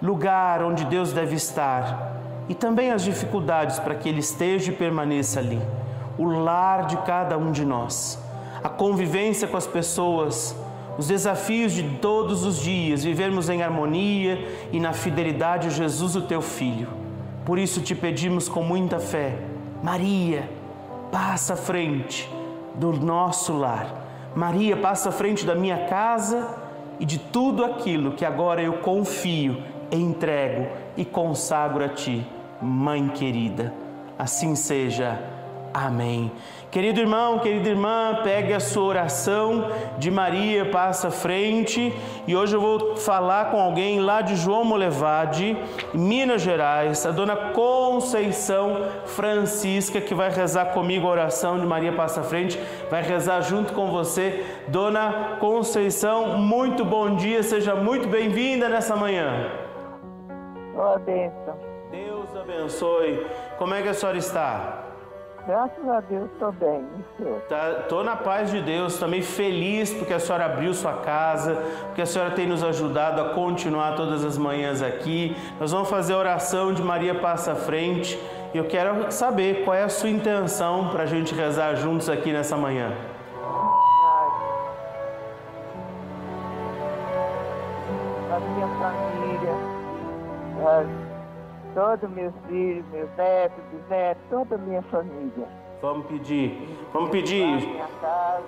lugar 0.00 0.62
onde 0.62 0.84
Deus 0.84 1.12
deve 1.12 1.34
estar, 1.34 2.16
e 2.48 2.54
também 2.54 2.90
as 2.90 3.02
dificuldades 3.02 3.78
para 3.78 3.94
que 3.94 4.08
Ele 4.08 4.20
esteja 4.20 4.70
e 4.70 4.74
permaneça 4.74 5.40
ali. 5.40 5.60
O 6.18 6.26
lar 6.26 6.86
de 6.86 6.96
cada 6.98 7.38
um 7.38 7.50
de 7.50 7.64
nós, 7.64 8.22
a 8.62 8.68
convivência 8.68 9.48
com 9.48 9.56
as 9.56 9.66
pessoas, 9.66 10.54
os 10.98 11.06
desafios 11.06 11.72
de 11.72 11.82
todos 11.96 12.44
os 12.44 12.60
dias, 12.60 13.04
vivermos 13.04 13.48
em 13.48 13.62
harmonia 13.62 14.68
e 14.72 14.80
na 14.80 14.92
fidelidade 14.92 15.68
a 15.68 15.70
Jesus, 15.70 16.14
o 16.14 16.22
teu 16.22 16.42
Filho. 16.42 16.88
Por 17.44 17.58
isso 17.58 17.80
te 17.80 17.94
pedimos 17.94 18.48
com 18.48 18.62
muita 18.62 18.98
fé 18.98 19.38
Maria, 19.82 20.50
passa 21.12 21.54
à 21.54 21.56
frente 21.56 22.28
do 22.74 22.92
nosso 22.92 23.56
lar. 23.56 23.86
Maria, 24.34 24.76
passa 24.76 25.08
à 25.08 25.12
frente 25.12 25.46
da 25.46 25.54
minha 25.54 25.86
casa 25.86 26.67
e 27.00 27.04
de 27.04 27.18
tudo 27.18 27.64
aquilo 27.64 28.12
que 28.12 28.24
agora 28.24 28.62
eu 28.62 28.74
confio, 28.74 29.62
entrego 29.90 30.68
e 30.96 31.04
consagro 31.04 31.84
a 31.84 31.88
Ti, 31.88 32.26
Mãe 32.60 33.08
querida. 33.08 33.72
Assim 34.18 34.56
seja. 34.56 35.37
Amém. 35.86 36.32
Querido 36.72 36.98
irmão, 36.98 37.38
querida 37.38 37.68
irmã, 37.68 38.18
pegue 38.24 38.52
a 38.52 38.58
sua 38.58 38.82
oração 38.82 39.68
de 39.96 40.10
Maria, 40.10 40.66
passa 40.66 41.06
à 41.06 41.10
frente. 41.10 41.94
E 42.26 42.34
hoje 42.34 42.56
eu 42.56 42.60
vou 42.60 42.96
falar 42.96 43.52
com 43.52 43.60
alguém 43.60 44.00
lá 44.00 44.20
de 44.20 44.34
João 44.34 44.64
Molevade, 44.64 45.56
Minas 45.94 46.42
Gerais, 46.42 47.06
a 47.06 47.12
dona 47.12 47.36
Conceição 47.36 48.86
Francisca, 49.06 50.00
que 50.00 50.14
vai 50.14 50.30
rezar 50.30 50.72
comigo 50.72 51.06
a 51.06 51.10
oração 51.10 51.60
de 51.60 51.64
Maria 51.64 51.92
passa 51.92 52.22
à 52.22 52.24
frente, 52.24 52.60
vai 52.90 53.02
rezar 53.02 53.40
junto 53.42 53.72
com 53.72 53.86
você. 53.86 54.44
Dona 54.66 55.36
Conceição, 55.38 56.38
muito 56.38 56.84
bom 56.84 57.14
dia, 57.14 57.42
seja 57.44 57.76
muito 57.76 58.08
bem-vinda 58.08 58.68
nessa 58.68 58.96
manhã. 58.96 59.52
Boa 60.74 60.98
bênção. 60.98 61.56
Deus 61.90 62.36
abençoe. 62.36 63.24
Como 63.56 63.74
é 63.74 63.80
que 63.80 63.88
a 63.88 63.94
senhora 63.94 64.18
está? 64.18 64.87
Graças 65.48 65.88
a 65.88 66.00
Deus 66.00 66.30
estou 66.30 66.52
bem. 66.52 66.86
Tá, 67.48 67.84
tô 67.88 68.02
na 68.02 68.14
paz 68.14 68.50
de 68.50 68.60
Deus, 68.60 68.98
também 68.98 69.22
feliz 69.22 69.94
porque 69.94 70.12
a 70.12 70.20
senhora 70.20 70.44
abriu 70.44 70.74
sua 70.74 70.92
casa, 70.98 71.54
porque 71.86 72.02
a 72.02 72.06
senhora 72.06 72.32
tem 72.32 72.46
nos 72.46 72.62
ajudado 72.62 73.22
a 73.22 73.30
continuar 73.30 73.96
todas 73.96 74.26
as 74.26 74.36
manhãs 74.36 74.82
aqui. 74.82 75.34
Nós 75.58 75.72
vamos 75.72 75.88
fazer 75.88 76.12
a 76.12 76.18
oração 76.18 76.74
de 76.74 76.82
Maria 76.82 77.14
Passa 77.14 77.52
à 77.52 77.54
Frente 77.54 78.20
e 78.52 78.58
eu 78.58 78.66
quero 78.66 79.10
saber 79.10 79.64
qual 79.64 79.74
é 79.74 79.84
a 79.84 79.88
sua 79.88 80.10
intenção 80.10 80.90
para 80.90 81.04
a 81.04 81.06
gente 81.06 81.34
rezar 81.34 81.76
juntos 81.76 82.10
aqui 82.10 82.30
nessa 82.30 82.54
manhã. 82.54 82.92
A 88.30 88.38
minha 88.38 88.68
família, 88.78 89.54
todos 91.78 92.10
meus 92.10 92.34
filhos, 92.48 92.84
meus 92.90 93.08
netos, 93.16 93.62
bisnetos, 93.70 94.22
toda 94.28 94.56
a 94.56 94.58
minha 94.58 94.82
família. 94.82 95.46
Vamos 95.80 96.06
pedir, 96.06 96.76
vamos 96.92 97.10
pedir. 97.10 97.44
minha 97.44 97.86
casa, 98.00 98.42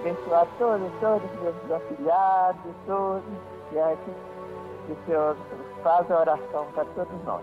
abençoar 0.00 0.46
todos, 0.58 0.90
todos 1.00 1.30
meus 1.42 1.70
afilhados, 1.70 2.72
todos, 2.86 3.22
que, 3.68 3.76
é 3.76 3.96
que 4.86 4.92
o 4.92 4.96
Senhor 5.04 5.36
faz 5.82 6.10
a 6.10 6.20
oração 6.20 6.66
para 6.72 6.86
todos 6.86 7.24
nós. 7.26 7.42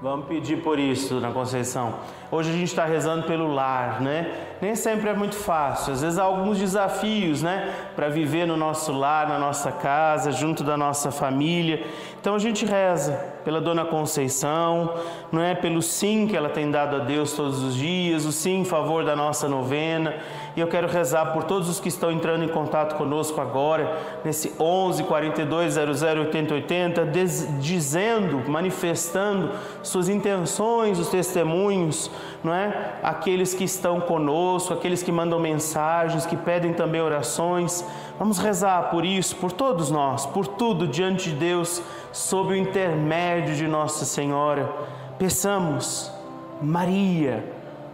Vamos 0.00 0.26
pedir 0.26 0.62
por 0.62 0.78
isso, 0.78 1.18
na 1.18 1.32
Conceição. 1.32 1.94
Hoje 2.30 2.50
a 2.50 2.52
gente 2.52 2.68
está 2.68 2.84
rezando 2.84 3.26
pelo 3.26 3.52
lar, 3.52 4.00
né? 4.00 4.32
Nem 4.60 4.76
sempre 4.76 5.08
é 5.08 5.12
muito 5.12 5.34
fácil. 5.34 5.92
Às 5.92 6.02
vezes 6.02 6.20
há 6.20 6.22
alguns 6.22 6.56
desafios, 6.56 7.42
né? 7.42 7.74
Para 7.96 8.08
viver 8.08 8.46
no 8.46 8.56
nosso 8.56 8.92
lar, 8.92 9.28
na 9.28 9.40
nossa 9.40 9.72
casa, 9.72 10.30
junto 10.30 10.62
da 10.62 10.76
nossa 10.76 11.10
família. 11.10 11.84
Então 12.20 12.36
a 12.36 12.38
gente 12.38 12.64
reza 12.64 13.37
pela 13.44 13.60
Dona 13.60 13.84
Conceição, 13.84 14.94
não 15.32 15.42
é? 15.42 15.54
Pelo 15.54 15.80
sim 15.82 16.26
que 16.26 16.36
ela 16.36 16.48
tem 16.48 16.70
dado 16.70 16.96
a 16.96 16.98
Deus 17.00 17.32
todos 17.32 17.62
os 17.62 17.74
dias, 17.74 18.24
o 18.24 18.32
sim 18.32 18.60
em 18.60 18.64
favor 18.64 19.04
da 19.04 19.14
nossa 19.14 19.48
novena. 19.48 20.14
E 20.56 20.60
eu 20.60 20.66
quero 20.66 20.88
rezar 20.88 21.32
por 21.32 21.44
todos 21.44 21.68
os 21.68 21.78
que 21.78 21.88
estão 21.88 22.10
entrando 22.10 22.44
em 22.44 22.48
contato 22.48 22.96
conosco 22.96 23.40
agora, 23.40 23.96
nesse 24.24 24.52
11 24.58 25.04
42 25.04 25.74
00 25.74 26.20
80 26.20 26.54
80, 26.54 27.06
dizendo, 27.60 28.42
manifestando 28.48 29.50
suas 29.82 30.08
intenções, 30.08 30.98
os 30.98 31.08
testemunhos, 31.08 32.10
não 32.42 32.52
é? 32.52 32.94
Aqueles 33.02 33.54
que 33.54 33.64
estão 33.64 34.00
conosco, 34.00 34.74
aqueles 34.74 35.02
que 35.02 35.12
mandam 35.12 35.38
mensagens, 35.38 36.26
que 36.26 36.36
pedem 36.36 36.72
também 36.72 37.00
orações. 37.00 37.84
Vamos 38.18 38.38
rezar 38.38 38.90
por 38.90 39.04
isso, 39.04 39.36
por 39.36 39.52
todos 39.52 39.92
nós, 39.92 40.26
por 40.26 40.46
tudo 40.46 40.88
diante 40.88 41.30
de 41.30 41.36
Deus, 41.36 41.80
sob 42.12 42.52
o 42.52 42.56
intermédio 42.56 43.54
de 43.54 43.66
Nossa 43.66 44.04
Senhora. 44.04 44.72
Peçamos, 45.18 46.12
Maria, 46.60 47.44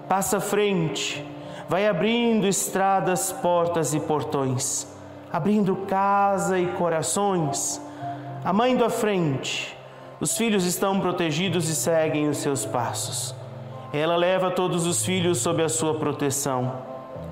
passa 0.09 0.38
à 0.38 0.40
frente 0.40 1.25
vai 1.68 1.88
abrindo 1.88 2.47
estradas, 2.47 3.33
portas 3.33 3.94
e 3.94 4.00
portões, 4.00 4.87
abrindo 5.33 5.76
casa 5.88 6.59
e 6.59 6.66
corações. 6.66 7.80
A 8.44 8.52
mãe 8.52 8.80
à 8.83 8.90
frente, 8.90 9.76
os 10.21 10.37
filhos 10.37 10.64
estão 10.66 11.00
protegidos 11.00 11.68
e 11.68 11.75
seguem 11.75 12.28
os 12.28 12.38
seus 12.38 12.64
passos. 12.64 13.35
Ela 13.92 14.16
leva 14.16 14.50
todos 14.50 14.87
os 14.87 15.04
filhos 15.04 15.38
sob 15.38 15.62
a 15.62 15.68
sua 15.68 15.94
proteção. 15.94 16.73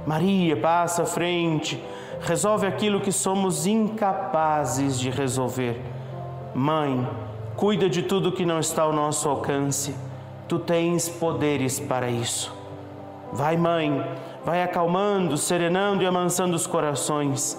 Maria 0.07 0.57
passa 0.57 1.03
à 1.03 1.07
frente, 1.07 1.83
resolve 2.21 2.67
aquilo 2.67 3.01
que 3.01 3.13
somos 3.13 3.67
incapazes 3.67 4.99
de 4.99 5.11
resolver. 5.11 5.81
Mãe, 6.55 7.09
cuida 7.57 7.89
de 7.89 8.03
tudo 8.03 8.33
que 8.33 8.45
não 8.45 8.61
está 8.61 8.83
ao 8.83 8.93
nosso 8.93 9.29
alcance. 9.29 9.95
Tu 10.47 10.59
tens 10.59 11.09
poderes 11.09 11.81
para 11.81 12.11
isso. 12.11 12.53
Vai, 13.33 13.57
mãe, 13.57 14.05
vai 14.45 14.63
acalmando, 14.63 15.39
serenando 15.39 16.03
e 16.03 16.07
amansando 16.07 16.55
os 16.55 16.67
corações. 16.67 17.59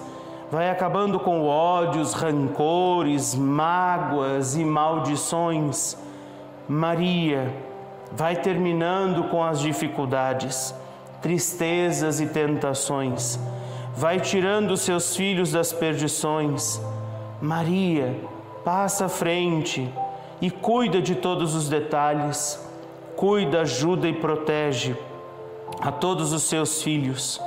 Vai 0.50 0.70
acabando 0.70 1.18
com 1.18 1.44
ódios, 1.44 2.12
rancores, 2.12 3.34
mágoas 3.34 4.54
e 4.54 4.64
maldições. 4.64 5.96
Maria, 6.68 7.52
vai 8.12 8.36
terminando 8.36 9.24
com 9.24 9.42
as 9.42 9.58
dificuldades, 9.58 10.72
tristezas 11.20 12.20
e 12.20 12.26
tentações. 12.26 13.40
Vai 13.96 14.20
tirando 14.20 14.76
seus 14.76 15.16
filhos 15.16 15.50
das 15.50 15.72
perdições. 15.72 16.80
Maria, 17.40 18.16
passa 18.64 19.06
à 19.06 19.08
frente 19.08 19.92
e 20.40 20.50
cuida 20.50 21.02
de 21.02 21.14
todos 21.14 21.54
os 21.54 21.68
detalhes. 21.68 22.58
Cuida, 23.14 23.60
ajuda 23.60 24.08
e 24.08 24.12
protege 24.12 24.96
a 25.80 25.92
todos 25.92 26.32
os 26.32 26.42
seus 26.44 26.82
filhos. 26.82 27.40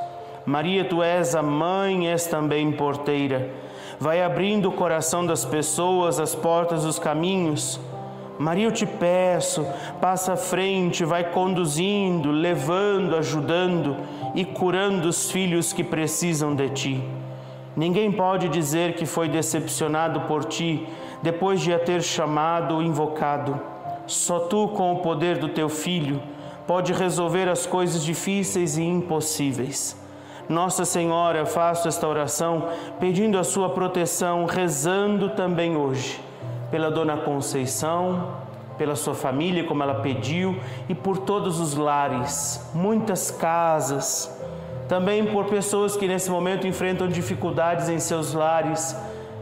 Maria, 0.46 0.86
tu 0.86 1.04
és 1.04 1.36
a 1.36 1.42
mãe, 1.42 2.08
és 2.10 2.26
também 2.28 2.72
porteira. 2.72 3.50
Vai 4.00 4.24
abrindo 4.24 4.70
o 4.70 4.72
coração 4.72 5.26
das 5.26 5.44
pessoas, 5.44 6.20
as 6.20 6.34
portas 6.36 6.84
dos 6.84 7.00
caminhos. 7.00 7.80
Maria, 8.40 8.66
eu 8.66 8.72
te 8.72 8.86
peço, 8.86 9.66
passa 10.00 10.34
à 10.34 10.38
frente, 10.38 11.04
vai 11.04 11.32
conduzindo, 11.32 12.32
levando, 12.32 13.16
ajudando 13.16 13.98
e 14.36 14.46
curando 14.46 15.10
os 15.10 15.32
filhos 15.32 15.74
que 15.74 15.84
precisam 15.84 16.56
de 16.56 16.70
ti. 16.70 17.04
Ninguém 17.76 18.12
pode 18.12 18.48
dizer 18.50 18.94
que 18.94 19.06
foi 19.06 19.28
decepcionado 19.28 20.22
por 20.22 20.46
ti 20.46 20.88
depois 21.28 21.60
de 21.60 21.74
a 21.74 21.78
ter 21.78 22.02
chamado 22.02 22.76
ou 22.76 22.82
invocado. 22.82 23.60
Só 24.06 24.40
tu, 24.40 24.70
com 24.70 24.94
o 24.94 25.00
poder 25.00 25.38
do 25.38 25.50
teu 25.50 25.68
filho, 25.68 26.24
pode 26.66 26.94
resolver 26.94 27.50
as 27.50 27.66
coisas 27.66 28.02
difíceis 28.02 28.78
e 28.78 28.84
impossíveis. 28.84 30.02
Nossa 30.48 30.86
Senhora, 30.86 31.46
faço 31.46 31.90
esta 31.90 32.08
oração 32.08 32.70
pedindo 32.98 33.38
a 33.38 33.44
sua 33.44 33.70
proteção, 33.72 34.46
rezando 34.46 35.32
também 35.32 35.76
hoje 35.76 36.18
pela 36.72 36.90
Dona 36.90 37.18
Conceição, 37.18 38.32
pela 38.78 38.96
sua 38.96 39.14
família, 39.14 39.66
como 39.66 39.84
ela 39.84 39.96
pediu, 39.96 40.58
e 40.88 40.96
por 40.96 41.18
todos 41.18 41.60
os 41.60 41.76
lares, 41.76 42.72
muitas 42.74 43.32
casas, 43.32 44.34
também 44.88 45.26
por 45.26 45.48
pessoas 45.48 45.98
que 45.98 46.08
nesse 46.08 46.32
momento 46.32 46.66
enfrentam 46.66 47.10
dificuldades 47.10 47.90
em 47.90 48.00
seus 48.00 48.34
lares, 48.34 48.96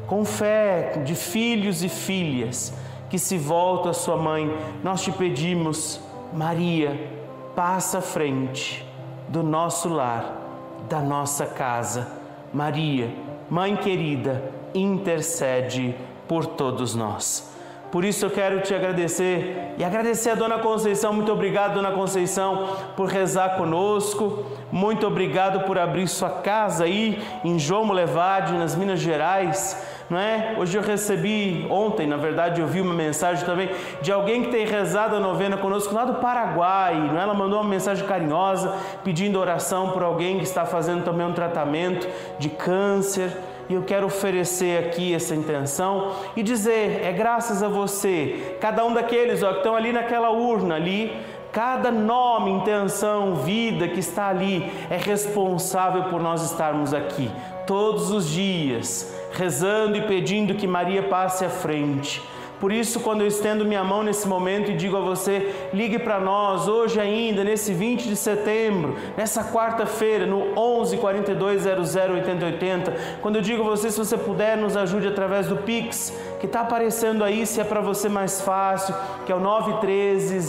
com 0.08 0.24
fé 0.24 1.02
de 1.04 1.16
filhos 1.16 1.84
e 1.84 1.90
filhas 1.90 2.74
que 3.10 3.20
se 3.20 3.38
voltam 3.38 3.92
à 3.92 3.94
sua 3.94 4.18
mãe. 4.18 4.56
Nós 4.84 5.02
te 5.04 5.12
pedimos, 5.12 6.00
Maria, 6.34 7.10
passa 7.56 8.00
à 8.00 8.02
frente 8.02 8.86
do 9.28 9.44
nosso 9.44 9.90
lar 9.90 10.42
da 10.90 11.00
nossa 11.00 11.46
casa. 11.46 12.08
Maria, 12.54 13.10
Mãe 13.48 13.76
querida, 13.76 14.44
intercede 14.74 15.96
por 16.28 16.48
todos 16.48 16.96
nós. 16.96 17.54
Por 17.92 18.04
isso 18.04 18.26
eu 18.26 18.32
quero 18.32 18.62
te 18.62 18.74
agradecer 18.74 19.76
e 19.78 19.84
agradecer 19.84 20.32
a 20.32 20.36
Dona 20.36 20.58
Conceição. 20.58 21.14
Muito 21.14 21.32
obrigado, 21.32 21.76
Dona 21.76 21.92
Conceição, 21.92 22.70
por 22.98 23.08
rezar 23.08 23.56
conosco. 23.56 24.46
Muito 24.72 25.06
obrigado 25.06 25.62
por 25.68 25.78
abrir 25.78 26.08
sua 26.08 26.30
casa 26.30 26.86
aí 26.86 27.22
em 27.44 27.60
João 27.60 27.86
Molevade, 27.86 28.54
nas 28.54 28.76
Minas 28.76 29.00
Gerais 29.00 29.95
não 30.10 30.20
é? 30.20 30.56
Hoje 30.58 30.78
eu 30.78 30.82
recebi, 30.82 31.66
ontem, 31.70 32.06
na 32.06 32.18
verdade, 32.18 32.62
eu 32.62 32.68
vi 32.68 32.82
uma 32.82 32.94
mensagem 32.94 33.46
também 33.46 33.70
de 34.02 34.12
alguém 34.12 34.44
que 34.44 34.52
tem 34.52 34.66
rezado 34.66 35.16
a 35.16 35.20
novena 35.20 35.58
conosco 35.58 35.94
lá 35.94 36.06
do 36.06 36.16
Paraguai, 36.16 36.96
não 36.96 37.20
é? 37.20 37.24
Ela 37.24 37.34
mandou 37.34 37.60
uma 37.60 37.70
mensagem 37.70 38.06
carinhosa 38.06 38.76
pedindo 39.04 39.40
oração 39.40 39.90
por 39.90 40.04
alguém 40.04 40.38
que 40.38 40.44
está 40.44 40.66
fazendo 40.66 41.04
também 41.04 41.26
um 41.26 41.34
tratamento 41.34 42.08
de 42.38 42.50
câncer. 42.50 43.32
E 43.68 43.74
eu 43.74 43.82
quero 43.82 44.06
oferecer 44.06 44.86
aqui 44.86 45.16
essa 45.16 45.34
intenção 45.34 46.12
e 46.36 46.44
dizer: 46.44 47.02
é 47.04 47.12
graças 47.12 47.64
a 47.64 47.68
você, 47.68 48.58
cada 48.62 48.86
um 48.86 48.94
daqueles 48.94 49.42
ó, 49.42 49.54
que 49.54 49.58
estão 49.58 49.76
ali 49.76 49.92
naquela 49.92 50.30
urna 50.30 50.76
ali, 50.76 51.18
Cada 51.56 51.90
nome, 51.90 52.52
intenção, 52.52 53.36
vida 53.36 53.88
que 53.88 54.02
está 54.02 54.28
ali 54.28 54.70
é 54.90 54.98
responsável 54.98 56.04
por 56.10 56.22
nós 56.22 56.44
estarmos 56.44 56.94
aqui 56.94 57.32
todos 57.66 58.12
os 58.12 58.30
dias, 58.30 59.10
rezando 59.32 59.96
e 59.96 60.02
pedindo 60.02 60.56
que 60.56 60.68
Maria 60.68 61.04
passe 61.04 61.46
à 61.46 61.50
frente. 61.50 62.22
Por 62.60 62.74
isso, 62.74 63.00
quando 63.00 63.22
eu 63.22 63.28
estendo 63.28 63.64
minha 63.64 63.84
mão 63.84 64.04
nesse 64.04 64.28
momento 64.28 64.72
e 64.72 64.76
digo 64.76 64.98
a 64.98 65.02
você, 65.02 65.54
ligue 65.74 66.00
para 66.00 66.20
nós 66.20 66.68
hoje 66.68 67.00
ainda, 67.00 67.44
nesse 67.44 67.74
20 67.74 68.08
de 68.08 68.16
setembro, 68.16 68.96
nessa 69.18 69.44
quarta-feira, 69.44 70.26
no 70.26 70.58
11 70.58 70.98
42 70.98 71.62
00 71.62 72.16
80 72.16 72.46
80. 72.46 72.94
Quando 73.22 73.38
eu 73.38 73.42
digo 73.42 73.64
a 73.64 73.66
você, 73.66 73.92
se 73.92 73.98
você 73.98 74.18
puder, 74.18 74.58
nos 74.58 74.76
ajude 74.78 75.08
através 75.08 75.48
do 75.48 75.58
Pix, 75.58 76.14
que 76.46 76.50
está 76.50 76.62
aparecendo 76.62 77.24
aí, 77.24 77.46
se 77.46 77.60
é 77.60 77.64
para 77.64 77.82
você 77.82 78.08
mais 78.08 78.40
fácil, 78.42 78.94
que 79.26 79.32
é 79.32 79.36
o 79.36 79.40
913 79.40 80.40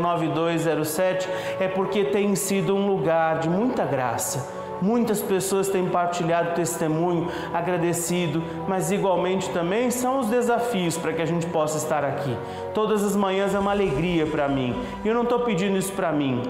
009207, 0.00 1.28
é 1.60 1.68
porque 1.68 2.04
tem 2.04 2.34
sido 2.34 2.74
um 2.74 2.86
lugar 2.86 3.38
de 3.38 3.48
muita 3.48 3.84
graça 3.84 4.64
Muitas 4.82 5.22
pessoas 5.22 5.68
têm 5.68 5.88
partilhado 5.88 6.54
testemunho, 6.54 7.28
agradecido, 7.52 8.42
mas 8.68 8.90
igualmente 8.90 9.48
também 9.50 9.90
são 9.90 10.18
os 10.18 10.26
desafios 10.26 10.98
para 10.98 11.12
que 11.12 11.22
a 11.22 11.26
gente 11.26 11.46
possa 11.46 11.78
estar 11.78 12.04
aqui. 12.04 12.36
Todas 12.74 13.02
as 13.02 13.16
manhãs 13.16 13.54
é 13.54 13.58
uma 13.58 13.70
alegria 13.70 14.26
para 14.26 14.48
mim. 14.48 14.76
E 15.04 15.08
eu 15.08 15.14
não 15.14 15.22
estou 15.22 15.40
pedindo 15.40 15.78
isso 15.78 15.92
para 15.92 16.12
mim, 16.12 16.42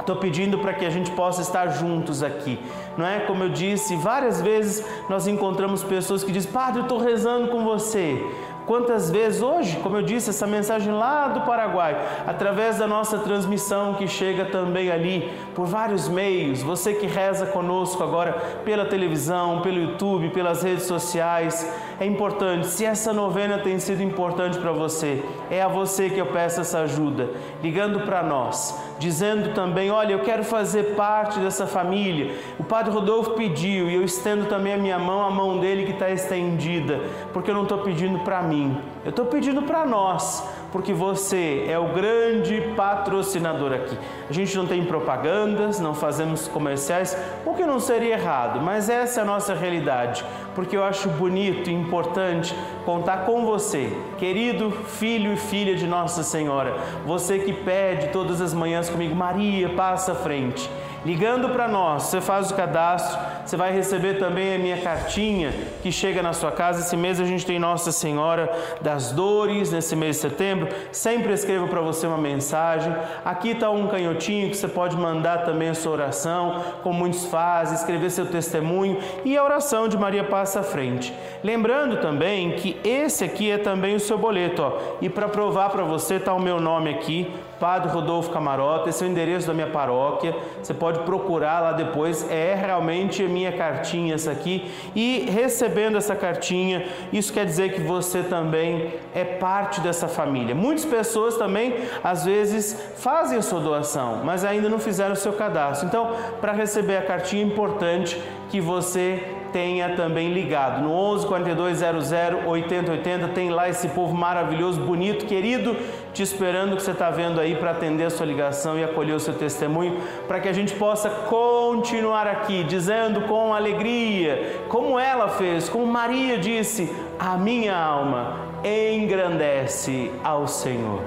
Estou 0.00 0.16
pedindo 0.16 0.58
para 0.58 0.72
que 0.72 0.86
a 0.86 0.90
gente 0.90 1.10
possa 1.10 1.42
estar 1.42 1.66
juntos 1.68 2.22
aqui, 2.22 2.58
não 2.96 3.06
é? 3.06 3.20
Como 3.20 3.42
eu 3.42 3.48
disse, 3.50 3.94
várias 3.96 4.40
vezes 4.40 4.84
nós 5.08 5.26
encontramos 5.26 5.84
pessoas 5.84 6.24
que 6.24 6.32
dizem: 6.32 6.50
Padre, 6.50 6.80
eu 6.80 6.84
estou 6.84 6.98
rezando 6.98 7.48
com 7.48 7.64
você. 7.64 8.24
Quantas 8.68 9.10
vezes 9.10 9.40
hoje, 9.40 9.78
como 9.78 9.96
eu 9.96 10.02
disse, 10.02 10.28
essa 10.28 10.46
mensagem 10.46 10.92
lá 10.92 11.28
do 11.28 11.40
Paraguai, 11.40 11.96
através 12.26 12.76
da 12.76 12.86
nossa 12.86 13.16
transmissão 13.16 13.94
que 13.94 14.06
chega 14.06 14.44
também 14.44 14.90
ali 14.90 15.32
por 15.54 15.64
vários 15.64 16.06
meios, 16.06 16.62
você 16.62 16.92
que 16.92 17.06
reza 17.06 17.46
conosco 17.46 18.04
agora 18.04 18.32
pela 18.66 18.84
televisão, 18.84 19.62
pelo 19.62 19.80
YouTube, 19.80 20.28
pelas 20.34 20.62
redes 20.62 20.84
sociais, 20.84 21.66
é 21.98 22.04
importante. 22.04 22.66
Se 22.66 22.84
essa 22.84 23.10
novena 23.10 23.56
tem 23.56 23.78
sido 23.78 24.02
importante 24.02 24.58
para 24.58 24.70
você, 24.70 25.24
é 25.50 25.62
a 25.62 25.66
você 25.66 26.10
que 26.10 26.18
eu 26.18 26.26
peço 26.26 26.60
essa 26.60 26.80
ajuda, 26.80 27.30
ligando 27.62 28.00
para 28.00 28.22
nós, 28.22 28.78
dizendo 28.98 29.54
também: 29.54 29.90
olha, 29.90 30.12
eu 30.12 30.20
quero 30.20 30.44
fazer 30.44 30.94
parte 30.94 31.40
dessa 31.40 31.66
família. 31.66 32.34
O 32.58 32.64
Padre 32.64 32.92
Rodolfo 32.92 33.30
pediu 33.30 33.88
e 33.88 33.94
eu 33.94 34.04
estendo 34.04 34.44
também 34.44 34.74
a 34.74 34.78
minha 34.78 34.98
mão, 34.98 35.24
a 35.24 35.30
mão 35.30 35.58
dele 35.58 35.86
que 35.86 35.92
está 35.92 36.10
estendida, 36.10 37.00
porque 37.32 37.50
eu 37.50 37.54
não 37.54 37.62
estou 37.62 37.78
pedindo 37.78 38.18
para 38.18 38.42
mim 38.42 38.57
mim, 38.58 38.76
eu 39.04 39.10
estou 39.10 39.26
pedindo 39.26 39.62
para 39.62 39.86
nós, 39.86 40.44
porque 40.72 40.92
você 40.92 41.66
é 41.68 41.78
o 41.78 41.88
grande 41.94 42.60
patrocinador 42.76 43.72
aqui. 43.72 43.96
A 44.28 44.32
gente 44.32 44.56
não 44.56 44.66
tem 44.66 44.84
propagandas, 44.84 45.80
não 45.80 45.94
fazemos 45.94 46.48
comerciais, 46.48 47.16
o 47.46 47.54
que 47.54 47.64
não 47.64 47.78
seria 47.78 48.14
errado, 48.14 48.60
mas 48.60 48.88
essa 48.88 49.20
é 49.20 49.22
a 49.22 49.26
nossa 49.26 49.54
realidade, 49.54 50.24
porque 50.54 50.76
eu 50.76 50.84
acho 50.84 51.08
bonito 51.10 51.70
e 51.70 51.74
importante 51.74 52.54
contar 52.84 53.24
com 53.24 53.44
você, 53.46 53.96
querido 54.18 54.70
filho 54.70 55.32
e 55.32 55.36
filha 55.36 55.74
de 55.74 55.86
Nossa 55.86 56.22
Senhora, 56.22 56.76
você 57.06 57.38
que 57.38 57.52
pede 57.52 58.08
todas 58.08 58.40
as 58.40 58.52
manhãs 58.52 58.88
comigo, 58.90 59.14
Maria, 59.14 59.68
passa 59.70 60.12
à 60.12 60.14
frente. 60.14 60.68
Ligando 61.04 61.50
para 61.50 61.68
nós, 61.68 62.04
você 62.04 62.20
faz 62.20 62.50
o 62.50 62.54
cadastro, 62.54 63.18
você 63.48 63.56
vai 63.56 63.72
receber 63.72 64.18
também 64.18 64.54
a 64.54 64.58
minha 64.58 64.76
cartinha 64.76 65.54
que 65.82 65.90
chega 65.90 66.22
na 66.22 66.34
sua 66.34 66.52
casa. 66.52 66.80
Esse 66.80 66.94
mês 66.98 67.18
a 67.18 67.24
gente 67.24 67.46
tem 67.46 67.58
Nossa 67.58 67.90
Senhora 67.90 68.52
das 68.82 69.10
Dores, 69.10 69.72
nesse 69.72 69.96
mês 69.96 70.16
de 70.16 70.22
setembro. 70.22 70.68
Sempre 70.92 71.32
escrevo 71.32 71.66
para 71.66 71.80
você 71.80 72.06
uma 72.06 72.18
mensagem. 72.18 72.94
Aqui 73.24 73.52
está 73.52 73.70
um 73.70 73.86
canhotinho 73.86 74.50
que 74.50 74.56
você 74.56 74.68
pode 74.68 74.98
mandar 74.98 75.46
também 75.46 75.70
a 75.70 75.74
sua 75.74 75.92
oração, 75.92 76.62
como 76.82 76.98
muitos 76.98 77.24
fazem, 77.24 77.74
escrever 77.74 78.10
seu 78.10 78.26
testemunho 78.26 78.98
e 79.24 79.34
a 79.34 79.42
oração 79.42 79.88
de 79.88 79.96
Maria 79.96 80.24
passa 80.24 80.60
à 80.60 80.62
frente. 80.62 81.10
Lembrando 81.42 82.02
também 82.02 82.52
que 82.52 82.78
esse 82.84 83.24
aqui 83.24 83.50
é 83.50 83.56
também 83.56 83.94
o 83.94 84.00
seu 84.00 84.18
boleto, 84.18 84.60
ó. 84.60 84.98
E 85.00 85.08
para 85.08 85.26
provar 85.26 85.70
para 85.70 85.84
você 85.84 86.16
está 86.16 86.34
o 86.34 86.40
meu 86.40 86.60
nome 86.60 86.90
aqui, 86.90 87.32
Padre 87.58 87.90
Rodolfo 87.90 88.30
Camarota, 88.30 88.88
esse 88.88 89.02
é 89.02 89.06
o 89.06 89.10
endereço 89.10 89.46
da 89.46 89.54
minha 89.54 89.68
paróquia. 89.68 90.34
Você 90.62 90.72
pode 90.72 91.00
procurar 91.00 91.60
lá 91.60 91.72
depois. 91.72 92.28
É 92.30 92.54
realmente 92.54 93.24
a 93.24 93.28
minha 93.28 93.52
cartinha 93.52 94.14
essa 94.14 94.30
aqui. 94.30 94.70
E 94.94 95.28
recebendo 95.30 95.96
essa 95.96 96.14
cartinha, 96.14 96.86
isso 97.12 97.32
quer 97.32 97.44
dizer 97.44 97.72
que 97.72 97.80
você 97.80 98.22
também 98.22 98.94
é 99.14 99.24
parte 99.24 99.80
dessa 99.80 100.08
família. 100.08 100.54
Muitas 100.54 100.84
pessoas 100.84 101.36
também, 101.36 101.74
às 102.02 102.24
vezes, 102.24 102.92
fazem 102.96 103.38
a 103.38 103.42
sua 103.42 103.60
doação, 103.60 104.22
mas 104.24 104.44
ainda 104.44 104.68
não 104.68 104.78
fizeram 104.78 105.12
o 105.12 105.16
seu 105.16 105.32
cadastro. 105.32 105.86
Então, 105.86 106.12
para 106.40 106.52
receber 106.52 106.96
a 106.96 107.02
cartinha, 107.02 107.42
é 107.42 107.46
importante 107.46 108.20
que 108.50 108.60
você 108.60 109.37
tenha 109.52 109.94
também 109.96 110.32
ligado. 110.32 110.82
No 110.82 110.92
11 110.92 111.26
42 111.26 111.78
00 111.78 112.48
80 112.48 112.92
80 112.92 113.28
tem 113.28 113.50
lá 113.50 113.68
esse 113.68 113.88
povo 113.88 114.14
maravilhoso, 114.14 114.80
bonito, 114.80 115.26
querido, 115.26 115.76
te 116.12 116.22
esperando 116.22 116.76
que 116.76 116.82
você 116.82 116.92
está 116.92 117.10
vendo 117.10 117.40
aí 117.40 117.56
para 117.56 117.72
atender 117.72 118.04
a 118.04 118.10
sua 118.10 118.26
ligação 118.26 118.78
e 118.78 118.84
acolher 118.84 119.14
o 119.14 119.20
seu 119.20 119.34
testemunho, 119.34 120.00
para 120.26 120.40
que 120.40 120.48
a 120.48 120.52
gente 120.52 120.74
possa 120.74 121.08
continuar 121.10 122.26
aqui 122.26 122.64
dizendo 122.64 123.22
com 123.22 123.54
alegria, 123.54 124.64
como 124.68 124.98
ela 124.98 125.28
fez, 125.28 125.68
como 125.68 125.86
Maria 125.86 126.38
disse: 126.38 126.92
a 127.18 127.36
minha 127.36 127.76
alma 127.76 128.48
engrandece 128.64 130.10
ao 130.22 130.46
Senhor. 130.46 131.02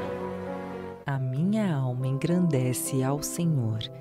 A 1.06 1.18
minha 1.20 1.76
alma 1.76 2.08
engrandece 2.08 3.04
ao 3.04 3.22
Senhor 3.22 4.01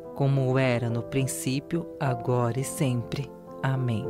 como 0.15 0.57
era 0.57 0.89
no 0.89 1.01
princípio, 1.01 1.87
agora 1.99 2.59
e 2.59 2.63
sempre. 2.63 3.31
Amém. 3.63 4.05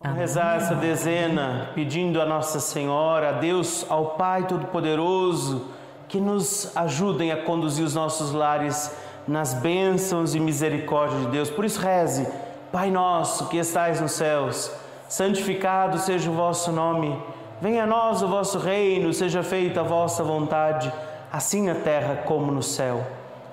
Vamos 0.00 0.18
rezar 0.18 0.56
essa 0.56 0.74
dezena 0.74 1.70
pedindo 1.74 2.20
a 2.20 2.26
Nossa 2.26 2.60
Senhora, 2.60 3.30
a 3.30 3.32
Deus, 3.32 3.84
ao 3.88 4.10
Pai 4.10 4.46
Todo-Poderoso, 4.46 5.66
que 6.08 6.20
nos 6.20 6.74
ajudem 6.76 7.30
a 7.30 7.42
conduzir 7.42 7.84
os 7.84 7.94
nossos 7.94 8.32
lares 8.32 8.94
nas 9.26 9.54
bênçãos 9.54 10.34
e 10.34 10.40
misericórdia 10.40 11.18
de 11.20 11.26
Deus. 11.26 11.50
Por 11.50 11.64
isso, 11.64 11.80
reze, 11.80 12.26
Pai 12.72 12.90
nosso 12.90 13.48
que 13.48 13.58
estais 13.58 14.00
nos 14.00 14.12
céus, 14.12 14.70
santificado 15.08 15.98
seja 15.98 16.30
o 16.30 16.34
vosso 16.34 16.72
nome. 16.72 17.20
Venha 17.60 17.84
a 17.84 17.86
nós 17.86 18.22
o 18.22 18.28
vosso 18.28 18.58
reino, 18.58 19.12
seja 19.12 19.42
feita 19.42 19.80
a 19.80 19.84
vossa 19.84 20.22
vontade, 20.22 20.92
assim 21.32 21.66
na 21.66 21.74
terra 21.74 22.22
como 22.24 22.52
no 22.52 22.62
céu. 22.62 23.06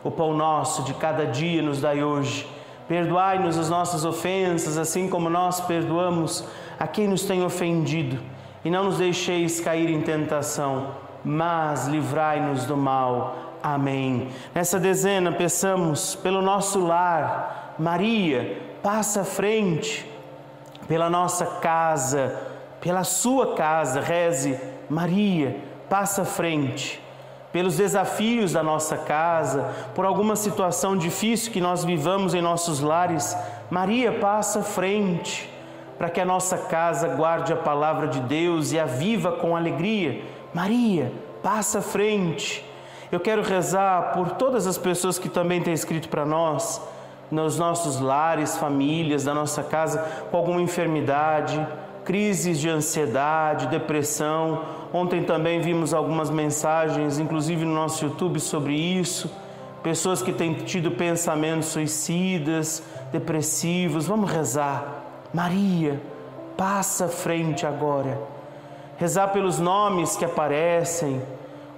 O 0.03 0.11
pão 0.11 0.33
nosso 0.33 0.83
de 0.83 0.93
cada 0.93 1.25
dia 1.25 1.61
nos 1.61 1.81
dai 1.81 2.03
hoje 2.03 2.47
Perdoai-nos 2.87 3.57
as 3.57 3.69
nossas 3.69 4.05
ofensas, 4.05 4.77
assim 4.77 5.09
como 5.09 5.27
nós 5.27 5.59
perdoamos 5.61 6.43
a 6.79 6.85
quem 6.85 7.07
nos 7.07 7.23
tem 7.23 7.43
ofendido. 7.43 8.21
E 8.63 8.69
não 8.69 8.85
nos 8.85 8.99
deixeis 8.99 9.59
cair 9.59 9.89
em 9.89 10.01
tentação, 10.01 10.91
mas 11.23 11.87
livrai-nos 11.87 12.65
do 12.65 12.77
mal. 12.77 13.35
Amém. 13.61 14.29
Nessa 14.53 14.79
dezena, 14.79 15.31
peçamos 15.31 16.13
pelo 16.15 16.43
nosso 16.43 16.79
lar, 16.79 17.75
Maria, 17.79 18.61
passa 18.83 19.21
à 19.21 19.25
frente, 19.25 20.07
pela 20.87 21.09
nossa 21.09 21.45
casa, 21.59 22.39
pela 22.79 23.03
sua 23.03 23.55
casa, 23.55 23.99
reze, 23.99 24.59
Maria, 24.87 25.57
passa 25.89 26.21
à 26.21 26.25
frente 26.25 27.03
pelos 27.55 27.77
desafios 27.77 28.51
da 28.51 28.61
nossa 28.61 28.97
casa, 28.97 29.63
por 29.95 30.03
alguma 30.03 30.35
situação 30.35 30.97
difícil 30.97 31.53
que 31.53 31.61
nós 31.61 31.85
vivamos 31.85 32.33
em 32.33 32.41
nossos 32.41 32.81
lares, 32.81 33.33
Maria 33.71 34.11
passa 34.19 34.61
frente 34.61 35.49
para 35.97 36.09
que 36.09 36.19
a 36.19 36.25
nossa 36.25 36.57
casa 36.57 37.07
guarde 37.07 37.53
a 37.53 37.55
palavra 37.55 38.09
de 38.09 38.19
Deus 38.19 38.73
e 38.73 38.77
a 38.77 38.83
viva 38.83 39.31
com 39.31 39.55
alegria. 39.55 40.21
Maria, 40.53 41.13
passa 41.41 41.81
frente. 41.81 42.61
Eu 43.09 43.21
quero 43.21 43.41
rezar 43.41 44.11
por 44.11 44.31
todas 44.31 44.67
as 44.67 44.77
pessoas 44.77 45.17
que 45.17 45.29
também 45.29 45.61
têm 45.61 45.73
escrito 45.73 46.09
para 46.09 46.25
nós, 46.25 46.81
nos 47.31 47.57
nossos 47.57 48.01
lares, 48.01 48.57
famílias, 48.57 49.23
da 49.23 49.33
nossa 49.33 49.63
casa, 49.63 49.99
com 50.29 50.35
alguma 50.35 50.61
enfermidade, 50.61 51.65
crises 52.05 52.59
de 52.59 52.69
ansiedade, 52.69 53.67
depressão. 53.67 54.61
Ontem 54.93 55.23
também 55.23 55.59
vimos 55.59 55.93
algumas 55.93 56.29
mensagens, 56.29 57.19
inclusive 57.19 57.65
no 57.65 57.73
nosso 57.73 58.05
YouTube, 58.05 58.39
sobre 58.39 58.75
isso. 58.75 59.29
Pessoas 59.83 60.21
que 60.21 60.31
têm 60.31 60.53
tido 60.53 60.91
pensamentos 60.91 61.67
suicidas, 61.67 62.81
depressivos. 63.11 64.07
Vamos 64.07 64.31
rezar. 64.31 65.03
Maria, 65.33 65.99
passa 66.55 67.07
frente 67.07 67.65
agora. 67.65 68.17
Rezar 68.97 69.29
pelos 69.29 69.59
nomes 69.59 70.15
que 70.15 70.23
aparecem, 70.23 71.21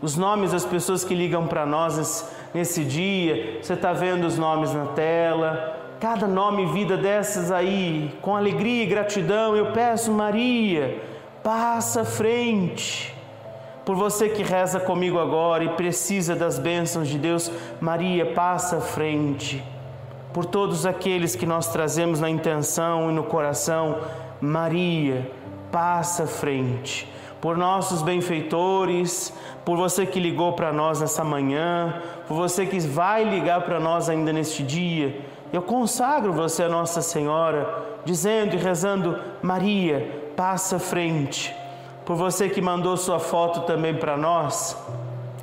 os 0.02 0.16
nomes 0.16 0.52
das 0.52 0.63
pessoas 0.63 1.04
que 1.04 1.16
ligam 1.16 1.48
para 1.48 1.66
nós 1.66 2.30
nesse 2.54 2.84
dia. 2.84 3.60
Você 3.62 3.74
está 3.74 3.94
vendo 3.94 4.28
os 4.28 4.38
nomes 4.38 4.72
na 4.72 4.86
tela 4.88 5.77
cada 6.00 6.28
nome 6.28 6.64
e 6.64 6.68
vida 6.68 6.96
dessas 6.96 7.52
aí, 7.52 8.16
com 8.22 8.36
alegria 8.36 8.84
e 8.84 8.88
gratidão, 8.88 9.56
eu 9.56 9.72
peço, 9.72 10.12
Maria, 10.12 11.02
passa 11.44 12.06
frente. 12.06 13.16
Por 13.84 13.96
você 13.96 14.30
que 14.30 14.44
reza 14.44 14.80
comigo 14.80 15.18
agora 15.18 15.64
e 15.64 15.70
precisa 15.70 16.36
das 16.36 16.60
bênçãos 16.60 17.08
de 17.08 17.18
Deus, 17.18 17.50
Maria, 17.80 18.34
passa 18.34 18.82
frente. 18.82 19.64
Por 20.34 20.46
todos 20.46 20.86
aqueles 20.86 21.36
que 21.36 21.46
nós 21.46 21.70
trazemos 21.70 22.20
na 22.20 22.30
intenção 22.30 23.10
e 23.10 23.14
no 23.14 23.24
coração, 23.24 23.98
Maria, 24.42 25.32
passa 25.72 26.28
frente. 26.28 27.08
Por 27.42 27.56
nossos 27.58 28.02
benfeitores, 28.02 29.34
por 29.64 29.78
você 29.78 30.06
que 30.06 30.20
ligou 30.20 30.54
para 30.54 30.74
nós 30.74 31.00
nessa 31.00 31.24
manhã, 31.24 32.02
por 32.28 32.36
você 32.36 32.66
que 32.66 32.80
vai 32.80 33.24
ligar 33.24 33.62
para 33.62 33.80
nós 33.80 34.10
ainda 34.10 34.34
neste 34.34 34.64
dia, 34.64 35.16
eu 35.52 35.62
consagro 35.62 36.34
você 36.34 36.64
a 36.64 36.70
Nossa 36.70 37.02
Senhora, 37.02 37.86
dizendo 38.04 38.56
e 38.56 38.58
rezando: 38.58 39.18
Maria, 39.42 40.32
passa 40.36 40.78
frente. 40.80 41.56
Por 42.06 42.16
você 42.16 42.50
que 42.50 42.62
mandou 42.62 42.96
sua 42.96 43.20
foto 43.20 43.62
também 43.62 43.94
para 43.94 44.16
nós 44.16 44.78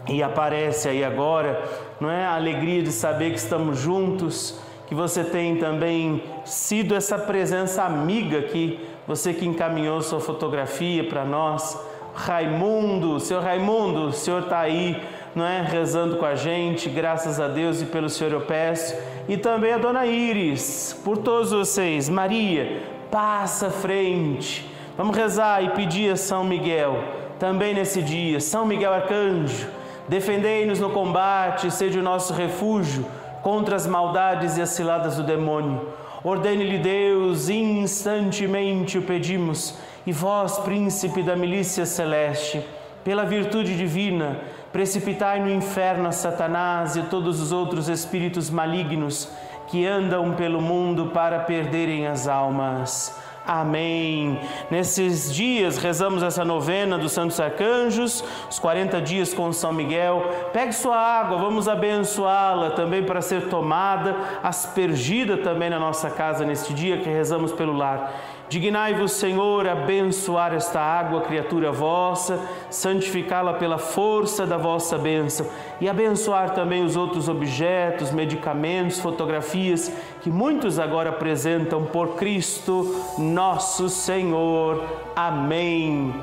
e 0.08 0.22
aparece 0.22 0.88
aí 0.88 1.04
agora, 1.04 1.62
não 2.00 2.10
é? 2.10 2.24
A 2.24 2.34
alegria 2.34 2.82
de 2.82 2.92
saber 2.92 3.30
que 3.30 3.38
estamos 3.38 3.78
juntos, 3.78 4.58
que 4.86 4.94
você 4.94 5.24
tem 5.24 5.56
também 5.56 6.22
sido 6.44 6.94
essa 6.94 7.18
presença 7.18 7.82
amiga 7.82 8.38
aqui, 8.38 8.80
você 9.06 9.32
que 9.32 9.46
encaminhou 9.46 10.00
sua 10.00 10.20
fotografia 10.20 11.04
para 11.04 11.24
nós. 11.24 11.78
Raimundo, 12.14 13.18
seu 13.18 13.40
Raimundo, 13.40 14.06
o 14.06 14.12
senhor 14.12 14.44
está 14.44 14.60
aí 14.60 15.02
não 15.34 15.44
é? 15.44 15.62
rezando 15.62 16.16
com 16.16 16.24
a 16.24 16.34
gente, 16.34 16.88
graças 16.88 17.40
a 17.40 17.48
Deus 17.48 17.82
e 17.82 17.86
pelo 17.86 18.08
Senhor 18.08 18.32
eu 18.32 18.42
peço. 18.42 18.94
E 19.28 19.36
também 19.36 19.72
a 19.72 19.78
Dona 19.78 20.06
Iris, 20.06 20.98
por 21.04 21.18
todos 21.18 21.50
vocês. 21.50 22.08
Maria, 22.08 22.82
passa 23.10 23.70
frente. 23.70 24.68
Vamos 24.96 25.16
rezar 25.16 25.62
e 25.64 25.70
pedir 25.70 26.12
a 26.12 26.16
São 26.16 26.44
Miguel, 26.44 27.02
também 27.38 27.74
nesse 27.74 28.00
dia. 28.00 28.38
São 28.38 28.64
Miguel 28.64 28.92
Arcanjo, 28.92 29.66
defendei-nos 30.08 30.78
no 30.78 30.90
combate, 30.90 31.70
seja 31.70 31.98
o 31.98 32.02
nosso 32.02 32.32
refúgio 32.32 33.04
contra 33.42 33.74
as 33.74 33.86
maldades 33.86 34.56
e 34.56 34.62
as 34.62 34.70
ciladas 34.70 35.16
do 35.16 35.22
demônio. 35.22 35.88
Ordene-lhe 36.22 36.78
Deus, 36.78 37.48
instantemente 37.48 38.96
o 38.96 39.02
pedimos, 39.02 39.76
e 40.06 40.12
vós, 40.12 40.58
príncipe 40.58 41.22
da 41.22 41.36
milícia 41.36 41.84
celeste, 41.84 42.64
pela 43.04 43.24
virtude 43.24 43.76
divina, 43.76 44.38
precipitai 44.74 45.38
no 45.38 45.48
inferno 45.48 46.08
a 46.08 46.10
Satanás 46.10 46.96
e 46.96 47.02
todos 47.04 47.40
os 47.40 47.52
outros 47.52 47.88
espíritos 47.88 48.50
malignos 48.50 49.30
que 49.68 49.86
andam 49.86 50.34
pelo 50.34 50.60
mundo 50.60 51.12
para 51.14 51.38
perderem 51.38 52.08
as 52.08 52.26
almas. 52.26 53.16
Amém. 53.46 54.40
Nesses 54.68 55.32
dias 55.32 55.78
rezamos 55.78 56.24
essa 56.24 56.44
novena 56.44 56.98
dos 56.98 57.12
Santos 57.12 57.38
Arcanjos, 57.38 58.24
os 58.50 58.58
40 58.58 59.00
dias 59.00 59.32
com 59.32 59.52
São 59.52 59.72
Miguel. 59.72 60.28
Pegue 60.52 60.72
sua 60.72 60.96
água, 60.96 61.38
vamos 61.38 61.68
abençoá-la 61.68 62.70
também 62.70 63.04
para 63.04 63.20
ser 63.22 63.48
tomada, 63.48 64.16
aspergida 64.42 65.36
também 65.36 65.70
na 65.70 65.78
nossa 65.78 66.10
casa 66.10 66.44
neste 66.44 66.74
dia 66.74 66.98
que 66.98 67.08
rezamos 67.08 67.52
pelo 67.52 67.76
lar. 67.76 68.12
Dignai-vos, 68.48 69.12
Senhor, 69.12 69.66
abençoar 69.66 70.54
esta 70.54 70.78
água, 70.78 71.22
criatura 71.22 71.72
vossa, 71.72 72.38
santificá-la 72.70 73.54
pela 73.54 73.78
força 73.78 74.46
da 74.46 74.56
vossa 74.56 74.98
bênção 74.98 75.46
e 75.80 75.88
abençoar 75.88 76.50
também 76.50 76.84
os 76.84 76.94
outros 76.94 77.28
objetos, 77.28 78.10
medicamentos, 78.10 79.00
fotografias 79.00 79.90
que 80.20 80.30
muitos 80.30 80.78
agora 80.78 81.10
apresentam 81.10 81.84
por 81.86 82.16
Cristo 82.16 82.94
nosso 83.18 83.88
Senhor. 83.88 84.84
Amém. 85.16 86.14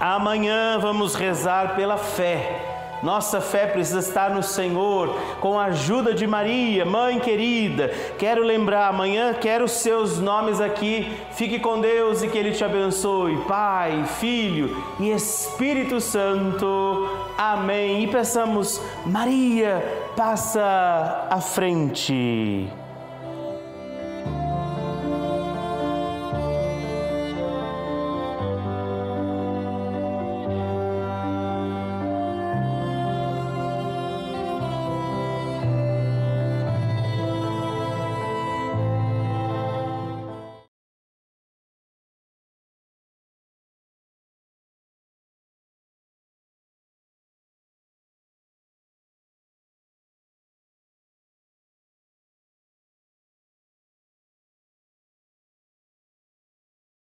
Amanhã 0.00 0.78
vamos 0.78 1.14
rezar 1.14 1.76
pela 1.76 1.98
fé 1.98 2.79
Nossa 3.02 3.40
fé 3.40 3.66
precisa 3.66 4.00
estar 4.00 4.30
no 4.30 4.42
Senhor, 4.42 5.16
com 5.40 5.58
a 5.58 5.66
ajuda 5.66 6.14
de 6.14 6.26
Maria, 6.26 6.84
mãe 6.84 7.18
querida. 7.18 7.88
Quero 8.18 8.42
lembrar, 8.42 8.88
amanhã 8.88 9.32
quero 9.34 9.64
os 9.64 9.72
seus 9.72 10.18
nomes 10.18 10.60
aqui. 10.60 11.10
Fique 11.32 11.58
com 11.58 11.80
Deus 11.80 12.22
e 12.22 12.28
que 12.28 12.36
Ele 12.36 12.52
te 12.52 12.64
abençoe. 12.64 13.36
Pai, 13.48 14.04
Filho 14.18 14.76
e 14.98 15.10
Espírito 15.10 16.00
Santo. 16.00 17.08
Amém. 17.38 18.02
E 18.02 18.06
peçamos, 18.06 18.80
Maria, 19.06 19.82
passa 20.16 21.26
à 21.30 21.40
frente. 21.40 22.68